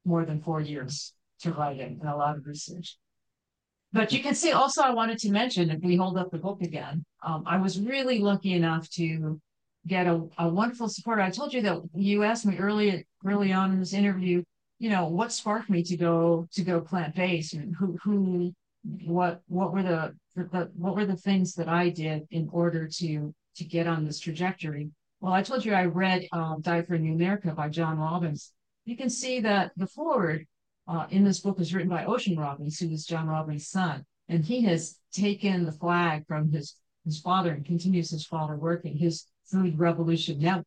[0.04, 2.96] more than four years to write it and a lot of research.
[3.92, 6.62] But you can see also, I wanted to mention, if we hold up the book
[6.62, 9.40] again, um, I was really lucky enough to
[9.86, 11.20] get a, a wonderful supporter.
[11.20, 14.42] I told you that you asked me early early on in this interview,
[14.78, 18.52] you know, what sparked me to go to go plant based and who who
[19.06, 23.34] what what were the, the what were the things that I did in order to
[23.56, 24.90] to get on this trajectory.
[25.20, 28.52] Well, I told you I read um, Diet for New America by John Robbins.
[28.84, 30.46] You can see that the foreword
[30.86, 34.04] uh, in this book is written by Ocean Robbins, who is John Robbins' son.
[34.28, 38.84] And he has taken the flag from his, his father and continues his father work
[38.84, 40.64] in his food revolution now,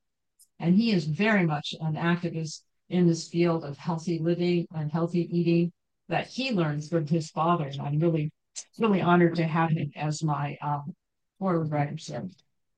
[0.60, 5.28] And he is very much an activist in this field of healthy living and healthy
[5.38, 5.72] eating
[6.10, 7.66] that he learns from his father.
[7.66, 8.32] And I'm really,
[8.80, 10.94] really honored to have him as my um,
[11.40, 11.98] foreword writer.
[11.98, 12.30] So.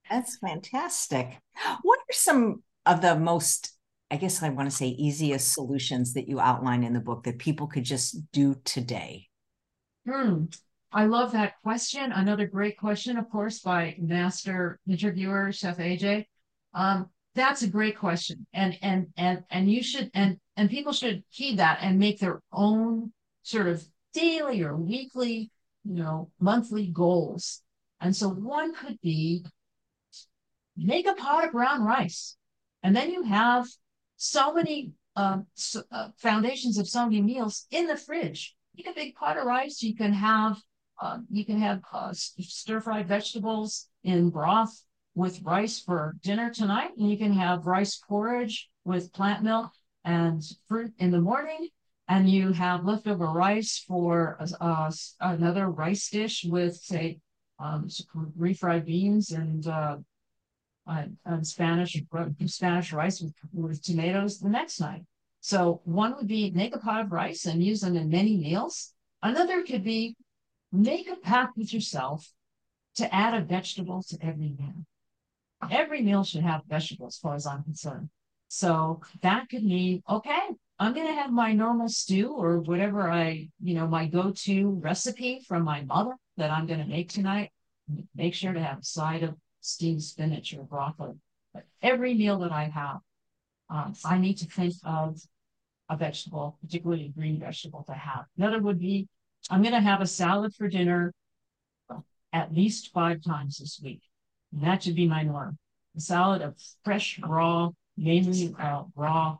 [0.09, 1.37] That's fantastic.
[1.83, 3.73] What are some of the most
[4.11, 7.37] I guess I want to say easiest solutions that you outline in the book that
[7.37, 9.27] people could just do today?
[10.07, 10.45] Hmm.
[10.91, 12.11] I love that question.
[12.11, 16.25] Another great question, of course, by master interviewer Chef AJ.
[16.73, 21.23] Um, that's a great question, and and and and you should and and people should
[21.29, 23.13] heed that and make their own
[23.43, 23.83] sort of
[24.13, 25.51] daily or weekly,
[25.83, 27.61] you know, monthly goals.
[28.01, 29.45] And so one could be
[30.77, 32.37] make a pot of brown rice,
[32.83, 33.67] and then you have
[34.15, 38.55] so many uh, so, uh, foundations of so many meals in the fridge.
[38.73, 39.81] You can big pot of rice.
[39.83, 40.57] You can have
[41.01, 44.83] uh, you can have uh, stir fried vegetables in broth
[45.15, 49.71] with rice for dinner tonight, and you can have rice porridge with plant milk
[50.05, 51.67] and fruit in the morning.
[52.09, 54.91] And you have leftover rice for uh,
[55.21, 57.19] another rice dish with, say,
[57.59, 57.87] um,
[58.37, 59.97] refried beans and uh,
[61.43, 62.01] Spanish
[62.47, 65.03] Spanish rice with, with tomatoes the next night.
[65.41, 68.93] So one would be make a pot of rice and use them in many meals.
[69.21, 70.15] Another could be
[70.71, 72.31] make a pact with yourself
[72.95, 74.85] to add a vegetable to every meal.
[75.69, 78.09] Every meal should have vegetables, as far as I'm concerned.
[78.47, 80.49] So that could mean, okay,
[80.79, 84.79] I'm going to have my normal stew or whatever I, you know, my go to
[84.81, 87.51] recipe from my mother that I'm going to make tonight.
[88.15, 91.15] Make sure to have a side of steamed spinach or broccoli.
[91.53, 92.99] But every meal that I have,
[93.69, 95.19] um, I need to think of
[95.89, 98.25] a vegetable, particularly a green vegetable to have.
[98.37, 99.09] Another would be
[99.49, 101.13] I'm going to have a salad for dinner
[102.31, 104.03] at least five times this week.
[104.53, 105.57] And that should be my norm.
[105.97, 106.55] A salad of
[106.85, 109.39] fresh, raw, mainly uh, raw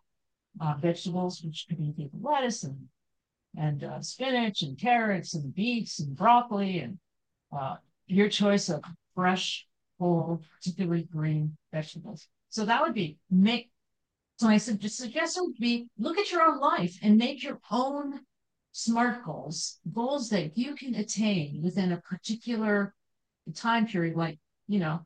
[0.60, 2.78] uh, vegetables, which could be lettuce and
[3.58, 7.00] and uh, spinach and carrots and beets and broccoli and
[7.52, 7.76] uh,
[8.06, 8.84] your choice of
[9.16, 9.68] fresh
[10.00, 12.28] whole, particularly green vegetables.
[12.50, 13.70] So that would be make.
[14.38, 18.22] So my suggestion would be look at your own life and make your own
[18.72, 22.94] SMART goals, goals that you can attain within a particular
[23.54, 25.02] time period, like, you know,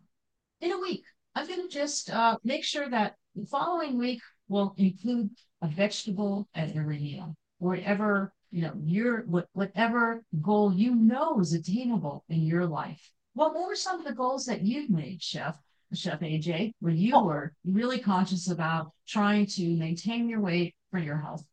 [0.62, 1.04] in a week.
[1.34, 5.30] I'm going to just uh, make sure that the following week will include
[5.62, 9.22] a vegetable at every meal, whatever, you know, your
[9.54, 13.12] whatever goal you know is attainable in your life.
[13.34, 15.58] What were some of the goals that you've made, Chef?
[15.94, 17.24] Chef AJ, when you oh.
[17.24, 21.44] were really conscious about trying to maintain your weight for your health?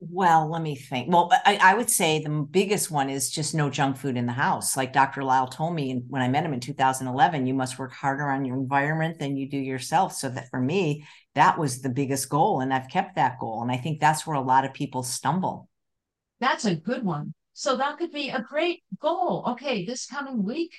[0.00, 1.12] Well, let me think.
[1.12, 4.32] Well, I, I, would say the biggest one is just no junk food in the
[4.32, 4.76] house.
[4.76, 5.22] Like Dr.
[5.22, 8.56] Lisle told me when I met him in 2011, you must work harder on your
[8.56, 10.12] environment than you do yourself.
[10.14, 12.60] So that for me, that was the biggest goal.
[12.60, 13.62] And I've kept that goal.
[13.62, 15.68] And I think that's where a lot of people stumble.
[16.40, 17.34] That's a good one.
[17.54, 19.44] So that could be a great goal.
[19.48, 20.72] Okay, this coming week,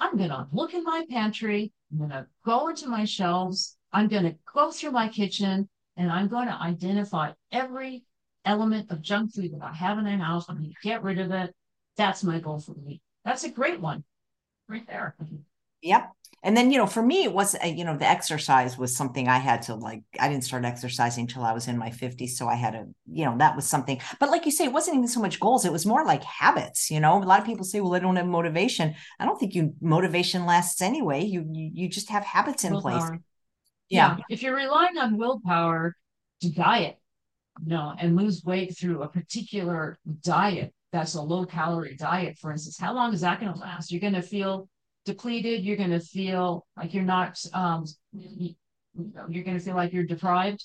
[0.00, 1.72] I'm going to look in my pantry.
[1.92, 3.76] I'm going to go into my shelves.
[3.92, 8.04] I'm going to go through my kitchen and I'm going to identify every
[8.44, 10.46] element of junk food that I have in my house.
[10.48, 11.54] I'm going to get rid of it.
[11.96, 13.00] That's my goal for the week.
[13.24, 14.04] That's a great one
[14.68, 15.16] right there.
[15.82, 16.12] Yep
[16.44, 19.26] and then you know for me it was uh, you know the exercise was something
[19.26, 22.46] i had to like i didn't start exercising until i was in my 50s so
[22.46, 24.00] i had to you know that was something.
[24.20, 26.90] But like you say it wasn't even so much goals it was more like habits
[26.90, 27.20] you know?
[27.20, 28.94] A lot of people say well i don't have motivation.
[29.18, 33.08] I don't think you motivation lasts anyway you you, you just have habits in willpower.
[33.08, 33.20] place
[33.88, 34.16] yeah.
[34.16, 35.96] yeah if you're relying on willpower
[36.42, 36.96] to diet
[37.62, 42.52] you know and lose weight through a particular diet that's a low calorie diet for
[42.52, 43.90] instance how long is that going to last?
[43.90, 44.68] You're going to feel
[45.04, 45.64] depleted.
[45.64, 48.54] You're going to feel like you're not, um, you,
[49.28, 50.64] you're going to feel like you're deprived.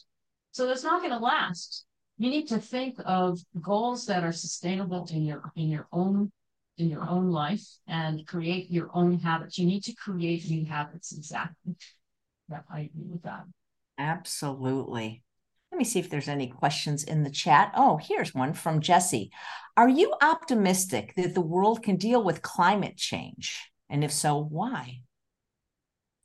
[0.51, 1.85] So that's not going to last.
[2.17, 6.31] You need to think of goals that are sustainable in your in your own
[6.77, 9.57] in your own life and create your own habits.
[9.57, 11.15] You need to create new habits.
[11.15, 11.75] Exactly.
[12.49, 13.45] Yeah, I agree with that.
[13.97, 15.23] Absolutely.
[15.71, 17.71] Let me see if there's any questions in the chat.
[17.75, 19.31] Oh, here's one from Jesse.
[19.77, 23.68] Are you optimistic that the world can deal with climate change?
[23.89, 25.01] And if so, why?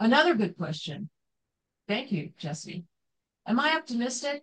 [0.01, 1.09] Another good question.
[1.89, 2.85] Thank you, Jesse.
[3.47, 4.43] Am I optimistic?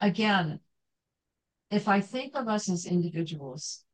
[0.00, 0.60] Again,
[1.70, 3.84] if I think of us as individuals,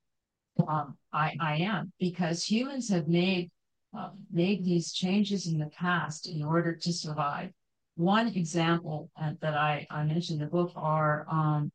[0.67, 3.51] um, I, I am because humans have made
[3.97, 7.51] uh, made these changes in the past in order to survive.
[7.97, 11.73] One example uh, that I, I mentioned in the book are um,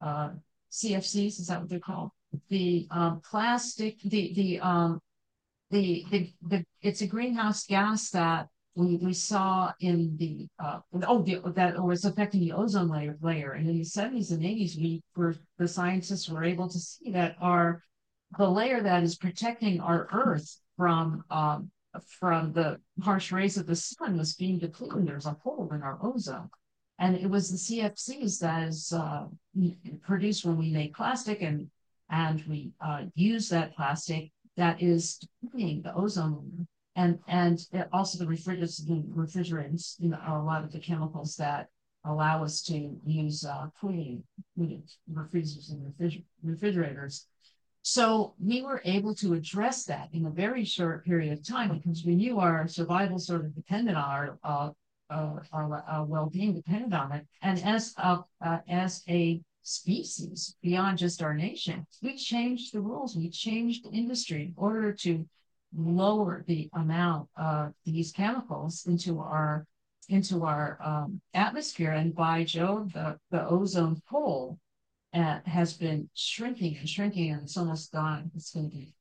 [0.00, 0.30] uh,
[0.72, 2.10] CFCs, is that what they're called?
[2.48, 5.00] The um, plastic, the the um,
[5.70, 11.22] the, the the it's a greenhouse gas that we, we saw in the uh, oh
[11.22, 15.02] the, that was affecting the ozone layer layer and in the 70s and 80s we
[15.16, 17.82] were the scientists were able to see that our
[18.38, 21.70] the layer that is protecting our earth from um,
[22.06, 25.06] from the harsh rays of the sun was being depleted.
[25.06, 26.50] There's a hole in our ozone.
[26.98, 29.26] And it was the CFCs that is uh,
[30.02, 31.70] produced when we make plastic and
[32.12, 38.30] and we uh, use that plastic that is depleting the ozone and and also the
[38.30, 41.68] refrigerants, the refrigerants, you know, a lot of the chemicals that
[42.04, 44.22] allow us to use uh, cooling,
[45.08, 47.26] refrigerators and refrigerators
[47.82, 52.04] so we were able to address that in a very short period of time because
[52.04, 54.70] we knew our survival sort of depended on our uh,
[55.08, 57.26] uh, our uh, well-being depended on it.
[57.42, 58.18] And as uh,
[58.68, 59.40] as a
[59.70, 63.16] species beyond just our nation, we changed the rules.
[63.16, 65.26] We changed the industry in order to
[65.74, 69.66] lower the amount of these chemicals into our
[70.08, 71.92] into our um, atmosphere.
[71.92, 74.58] And by Jove, the, the ozone hole
[75.14, 78.32] uh, has been shrinking and shrinking, and it's almost gone.
[78.34, 78.92] It's going to be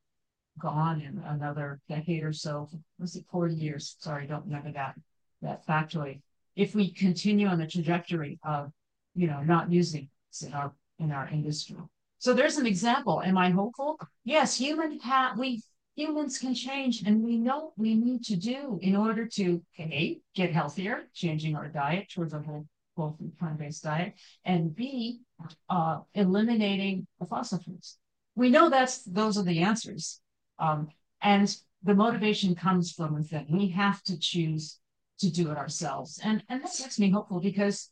[0.59, 2.69] gone in another decade or so.
[2.99, 3.95] Was it 40 years?
[3.99, 4.95] Sorry, don't remember that
[5.41, 6.21] that factoid.
[6.55, 8.71] If we continue on the trajectory of,
[9.15, 10.09] you know, not using
[10.45, 11.77] in our in our industry.
[12.19, 13.21] So there's an example.
[13.21, 13.97] Am I hopeful?
[14.23, 15.61] Yes, human ha- we
[15.95, 20.51] humans can change, and we know we need to do in order to a get
[20.51, 22.65] healthier, changing our diet towards a whole
[22.95, 24.13] whole food plant-based diet,
[24.43, 25.21] and B,
[25.69, 27.97] uh, eliminating the fossil fuels.
[28.35, 30.21] We know that's those are the answers.
[30.59, 30.89] Um,
[31.21, 33.45] and the motivation comes from within.
[33.49, 34.79] We have to choose
[35.19, 36.19] to do it ourselves.
[36.23, 37.89] And and that makes me hopeful because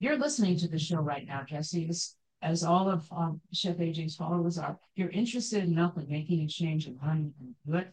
[0.00, 4.16] you're listening to the show right now, Jesse, as, as all of um, Chef AJ's
[4.16, 4.78] followers are.
[4.94, 7.92] You're interested enough in making a change and how you can do it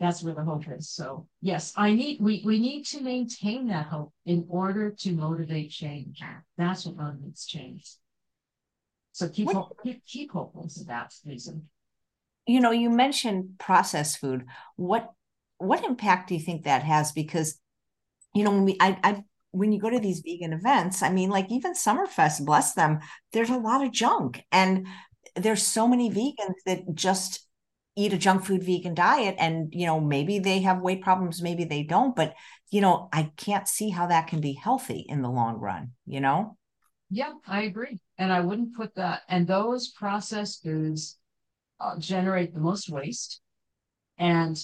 [0.00, 0.90] that's where the hope is.
[0.90, 5.70] So yes, I need we we need to maintain that hope in order to motivate
[5.70, 6.20] change.
[6.56, 7.90] That's what motivates change.
[9.12, 11.68] So keep what, hope, keep, keep hopeful for that reason.
[12.46, 14.46] You know, you mentioned processed food.
[14.76, 15.10] What
[15.58, 17.12] what impact do you think that has?
[17.12, 17.58] Because
[18.34, 21.30] you know, when we I I when you go to these vegan events, I mean,
[21.30, 22.98] like even Summerfest, bless them,
[23.32, 24.42] there's a lot of junk.
[24.50, 24.86] And
[25.36, 27.46] there's so many vegans that just
[27.96, 31.62] eat a junk food vegan diet and you know maybe they have weight problems maybe
[31.62, 32.34] they don't but
[32.72, 36.20] you know i can't see how that can be healthy in the long run you
[36.20, 36.56] know?
[37.08, 38.00] Yeah i agree.
[38.18, 41.18] And i wouldn't put that and those processed foods
[41.78, 43.40] uh, generate the most waste
[44.18, 44.58] and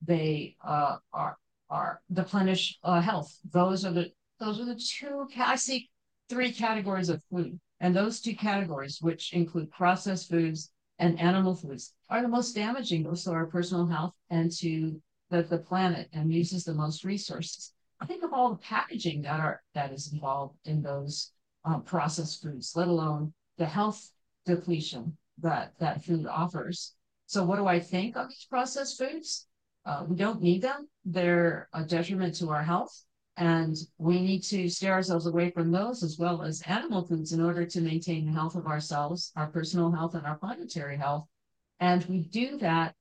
[0.00, 1.36] they uh, are
[1.72, 3.34] are deplenish uh, health.
[3.50, 4.12] Those are the
[4.42, 5.88] those are the two i see
[6.28, 11.94] three categories of food and those two categories which include processed foods and animal foods
[12.10, 16.32] are the most damaging both to our personal health and to the, the planet and
[16.32, 17.72] uses the most resources.
[18.00, 21.32] I think of all the packaging that are that is involved in those
[21.64, 24.10] um, processed foods, let alone the health
[24.46, 26.94] depletion that that food offers.
[27.26, 29.46] So, what do I think of these processed foods?
[29.86, 30.88] Uh, we don't need them.
[31.04, 33.04] They're a detriment to our health.
[33.36, 37.40] And we need to steer ourselves away from those as well as animal foods in
[37.40, 41.26] order to maintain the health of ourselves, our personal health, and our planetary health.
[41.80, 42.94] And we do that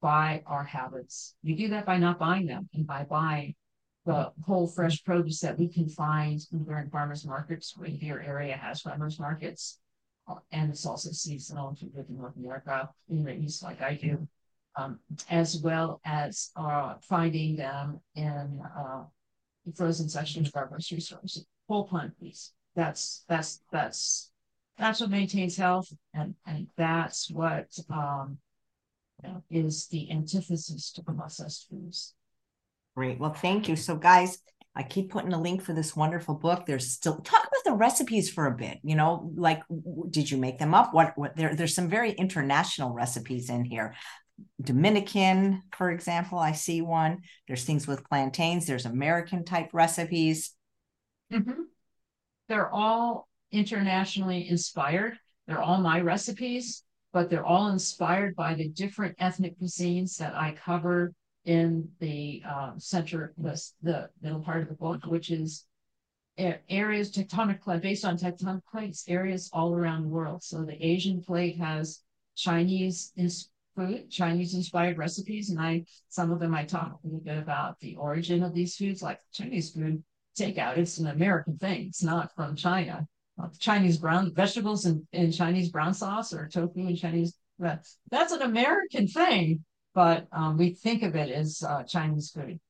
[0.00, 1.34] by our habits.
[1.44, 3.54] We do that by not buying them and by buying
[4.06, 8.56] the whole fresh produce that we can find either in farmers markets, if your area
[8.56, 9.78] has farmers markets,
[10.26, 13.82] uh, and it's also seasonal if you live in North America, in the East like
[13.82, 14.26] I do,
[14.76, 14.98] um,
[15.28, 19.04] as well as uh, finding them in uh,
[19.74, 21.44] frozen section of our grocery stores.
[21.68, 22.52] Whole plant please.
[22.74, 24.30] That's that's that's
[24.78, 28.38] that's what maintains health, and and that's what um,
[29.22, 32.14] you know, is the antithesis to processed foods.
[32.96, 33.18] Great.
[33.18, 33.76] Well, thank you.
[33.76, 34.38] So, guys,
[34.74, 36.66] I keep putting a link for this wonderful book.
[36.66, 38.78] There's still talk about the recipes for a bit.
[38.82, 39.62] You know, like
[40.08, 40.94] did you make them up?
[40.94, 43.94] What what there there's some very international recipes in here.
[44.60, 47.22] Dominican, for example, I see one.
[47.46, 48.66] There's things with plantains.
[48.66, 50.54] There's American type recipes.
[51.32, 51.62] Mm-hmm.
[52.48, 55.18] They're all internationally inspired.
[55.46, 60.52] They're all my recipes, but they're all inspired by the different ethnic cuisines that I
[60.52, 61.12] cover
[61.44, 65.66] in the uh, center, the, the middle part of the book, which is
[66.68, 70.42] areas tectonic plate based on tectonic plates, areas all around the world.
[70.42, 72.02] So the Asian plate has
[72.36, 73.12] Chinese
[73.76, 77.78] food, Chinese inspired recipes, and I some of them I talk a little bit about
[77.80, 80.02] the origin of these foods, like Chinese food
[80.38, 80.78] takeout.
[80.78, 81.88] It's an American thing.
[81.88, 83.06] It's not from China.
[83.40, 87.34] Uh, Chinese brown vegetables in, in Chinese brown sauce or tofu and Chinese.
[87.58, 89.64] That's, that's an American thing
[89.94, 92.60] but um, we think of it as uh, Chinese food.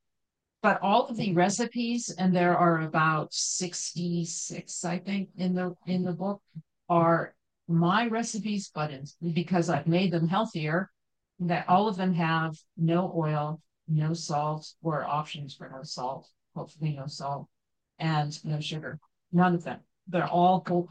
[0.62, 6.04] But all of the recipes, and there are about 66, I think, in the in
[6.04, 6.42] the book,
[6.88, 7.34] are
[7.70, 8.90] my recipes, but
[9.32, 10.90] because I've made them healthier,
[11.38, 16.96] that all of them have no oil, no salt, or options for no salt, hopefully
[16.96, 17.46] no salt,
[17.98, 18.98] and no sugar.
[19.32, 19.80] None of them.
[20.08, 20.88] They're all full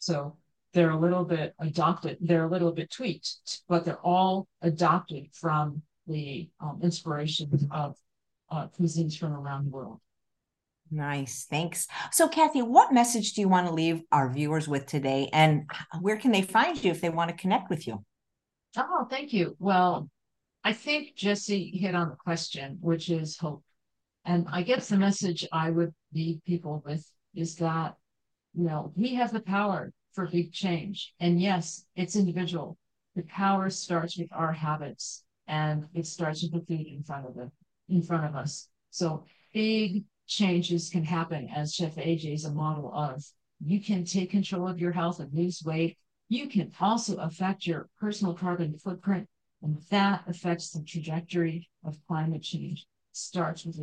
[0.00, 0.36] So
[0.72, 5.82] they're a little bit adopted, they're a little bit tweaked, but they're all adopted from
[6.06, 7.96] the um, inspiration of
[8.50, 10.00] uh, cuisines from around the world.
[10.94, 11.46] Nice.
[11.50, 11.88] Thanks.
[12.12, 15.28] So, Kathy, what message do you want to leave our viewers with today?
[15.32, 15.68] And
[16.00, 18.04] where can they find you if they want to connect with you?
[18.76, 19.56] Oh, thank you.
[19.58, 20.08] Well,
[20.62, 23.64] I think Jesse hit on the question, which is hope.
[24.24, 27.96] And I guess the message I would leave people with is that,
[28.54, 31.12] you know, we have the power for big change.
[31.18, 32.78] And yes, it's individual.
[33.16, 37.34] The power starts with our habits and it starts with the food in front of
[37.34, 37.50] them,
[37.88, 38.68] in front of us.
[38.90, 43.24] So big changes can happen as Chef AJ is a model of.
[43.64, 45.96] You can take control of your health and lose weight.
[46.28, 49.28] You can also affect your personal carbon footprint,
[49.62, 52.86] and that affects the trajectory of climate change.
[53.12, 53.78] Starts with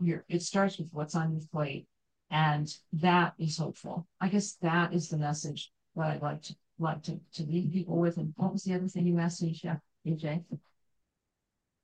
[0.00, 1.86] your, it starts with what's on your plate
[2.30, 4.06] and that is hopeful.
[4.20, 7.96] I guess that is the message that I'd like to like to, to leave people
[7.96, 8.18] with.
[8.18, 10.44] And what was the other thing you asked me, Chef AJ?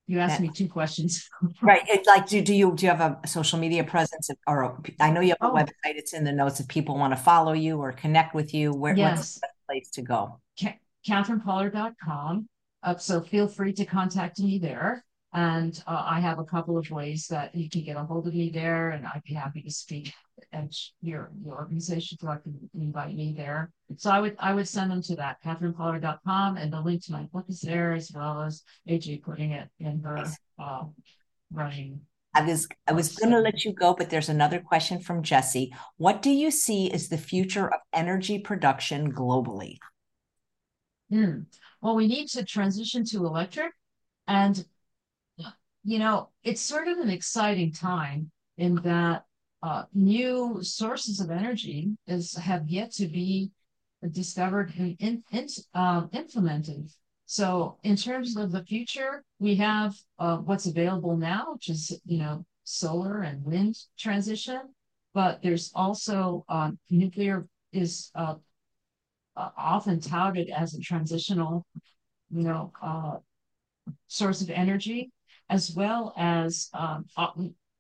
[0.07, 1.29] You asked me two questions.
[1.63, 1.83] right.
[1.89, 5.11] It's like, do, do you do you have a social media presence or a, I
[5.11, 5.55] know you have a oh.
[5.55, 5.97] website.
[5.97, 6.61] It's in the notes.
[6.61, 9.17] If people want to follow you or connect with you, where yes.
[9.17, 10.41] what's the best place to go?
[10.59, 10.79] Ca-
[11.09, 12.49] KathrynPollard.com.
[12.83, 15.05] Uh, so feel free to contact me there.
[15.35, 18.35] And uh, I have a couple of ways that you can get a hold of
[18.35, 20.13] me there, and I'd be happy to speak
[20.53, 23.71] at your your organization so I can invite me there.
[23.97, 27.23] So I would I would send them to that KathrynPollard.com, and the link to my
[27.25, 30.25] book is there as well as AJ putting it in her
[30.59, 30.85] uh,
[31.51, 32.03] running.
[32.35, 35.73] I was I was going to let you go, but there's another question from Jesse.
[35.97, 39.77] What do you see as the future of energy production globally?
[41.11, 41.41] Hmm.
[41.83, 43.73] Well, we need to transition to electric,
[44.27, 44.65] and
[45.85, 49.25] you know, it's sort of an exciting time in that
[49.63, 53.51] uh, new sources of energy is have yet to be
[54.11, 56.91] discovered and in, in, um, implemented.
[57.27, 62.19] So, in terms of the future, we have uh, what's available now, which is you
[62.19, 64.61] know solar and wind transition,
[65.15, 68.35] but there's also uh, nuclear is uh,
[69.37, 71.67] uh, often touted as a transitional,
[72.31, 73.17] you know, uh,
[74.07, 75.11] source of energy
[75.53, 77.29] as well as um, uh,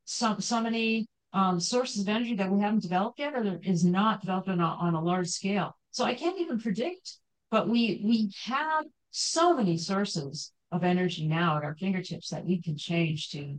[0.04, 4.20] so, so many um, sources of energy that we haven't developed yet or is not
[4.20, 5.74] developed on a, on a large scale.
[5.90, 7.16] So I can't even predict,
[7.50, 12.60] but we we have so many sources of energy now at our fingertips that we
[12.60, 13.58] can change to,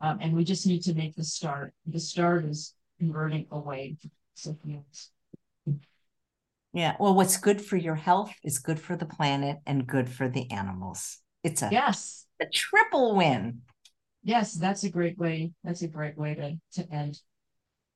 [0.00, 1.72] um, and we just need to make the start.
[1.86, 3.96] The start is converting away
[4.36, 5.10] from fuels.
[6.72, 6.96] Yeah.
[6.98, 10.50] Well, what's good for your health is good for the planet and good for the
[10.50, 11.18] animals.
[11.44, 13.62] It's a yes a triple win.
[14.24, 15.52] Yes, that's a great way.
[15.64, 17.20] That's a great way to, to end.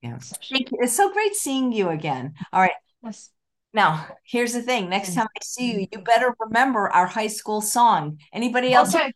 [0.02, 0.32] Yes.
[0.50, 0.78] Thank you.
[0.80, 2.34] It's so great seeing you again.
[2.52, 2.72] All right.
[3.02, 3.30] Yes.
[3.72, 4.88] Now, here's the thing.
[4.88, 8.18] Next time I see you, you better remember our high school song.
[8.32, 8.94] Anybody else?
[8.94, 9.12] Okay.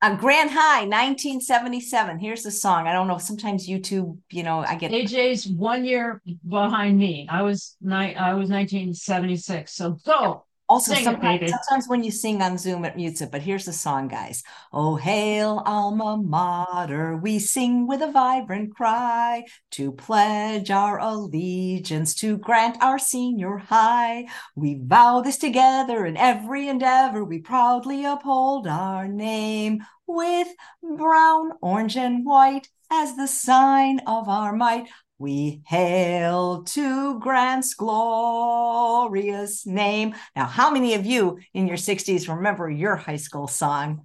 [0.00, 2.20] Grant High, 1977.
[2.20, 2.86] Here's the song.
[2.86, 3.18] I don't know.
[3.18, 7.26] Sometimes YouTube, you know, I get AJ's one year behind me.
[7.28, 8.16] I was nine.
[8.16, 9.74] I was 1976.
[9.74, 10.44] So go.
[10.68, 13.30] Also, sometimes, sometimes when you sing on Zoom, it mutes it.
[13.30, 14.42] But here's the song, guys.
[14.70, 22.36] Oh, hail alma mater, we sing with a vibrant cry to pledge our allegiance to
[22.36, 24.26] grant our senior high.
[24.54, 27.24] We vow this together in every endeavor.
[27.24, 30.48] We proudly uphold our name with
[30.82, 34.88] brown, orange, and white as the sign of our might.
[35.18, 40.14] We hail to Grant's glorious name.
[40.36, 44.04] Now, how many of you in your 60s remember your high school song?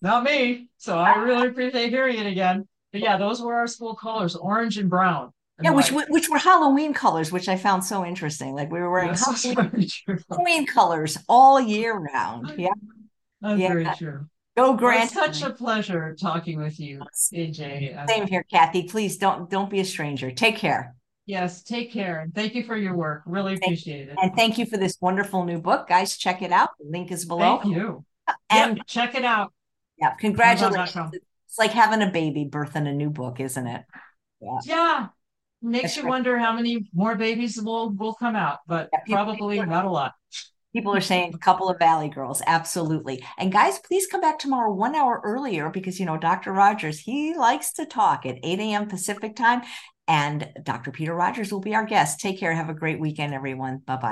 [0.00, 0.68] Not me.
[0.78, 2.68] So I really appreciate hearing it again.
[2.92, 5.32] But yeah, those were our school colors, orange and brown.
[5.58, 6.08] and Yeah, which white.
[6.08, 8.54] which were Halloween colors, which I found so interesting.
[8.54, 9.88] Like we were wearing Halloween.
[10.30, 12.54] Halloween colors all year round.
[12.56, 12.68] Yeah,
[13.40, 13.68] That's Yeah.
[13.68, 14.26] very true.
[14.58, 15.04] Go Grant.
[15.04, 17.00] it's such a pleasure talking with you,
[17.34, 17.96] AJ.
[17.96, 18.84] Uh, Same here, Kathy.
[18.84, 20.30] Please don't don't be a stranger.
[20.30, 20.94] Take care.
[21.26, 22.26] Yes, take care.
[22.34, 23.22] Thank you for your work.
[23.26, 24.16] Really appreciate it.
[24.20, 25.86] And thank you for this wonderful new book.
[25.88, 26.70] Guys, check it out.
[26.78, 27.58] The link is below.
[27.62, 28.04] Thank you.
[28.50, 29.52] And Yep, check it out.
[29.98, 31.10] yeah, congratulations.
[31.12, 33.84] It's like having a baby birthing a new book, isn't it?
[34.40, 34.58] Yeah.
[34.64, 35.06] Yeah.
[35.60, 36.08] Makes That's you right.
[36.10, 40.12] wonder how many more babies will will come out, but Yeah, probably not a lot.
[40.74, 42.42] People are saying a couple of Valley girls.
[42.46, 43.24] Absolutely.
[43.38, 46.52] And guys, please come back tomorrow one hour earlier because, you know, Dr.
[46.52, 48.88] Rogers, he likes to talk at 8 a.m.
[48.88, 49.62] Pacific time.
[50.06, 50.90] And Dr.
[50.90, 52.20] Peter Rogers will be our guest.
[52.20, 52.54] Take care.
[52.54, 53.78] Have a great weekend, everyone.
[53.78, 54.06] Bye bye.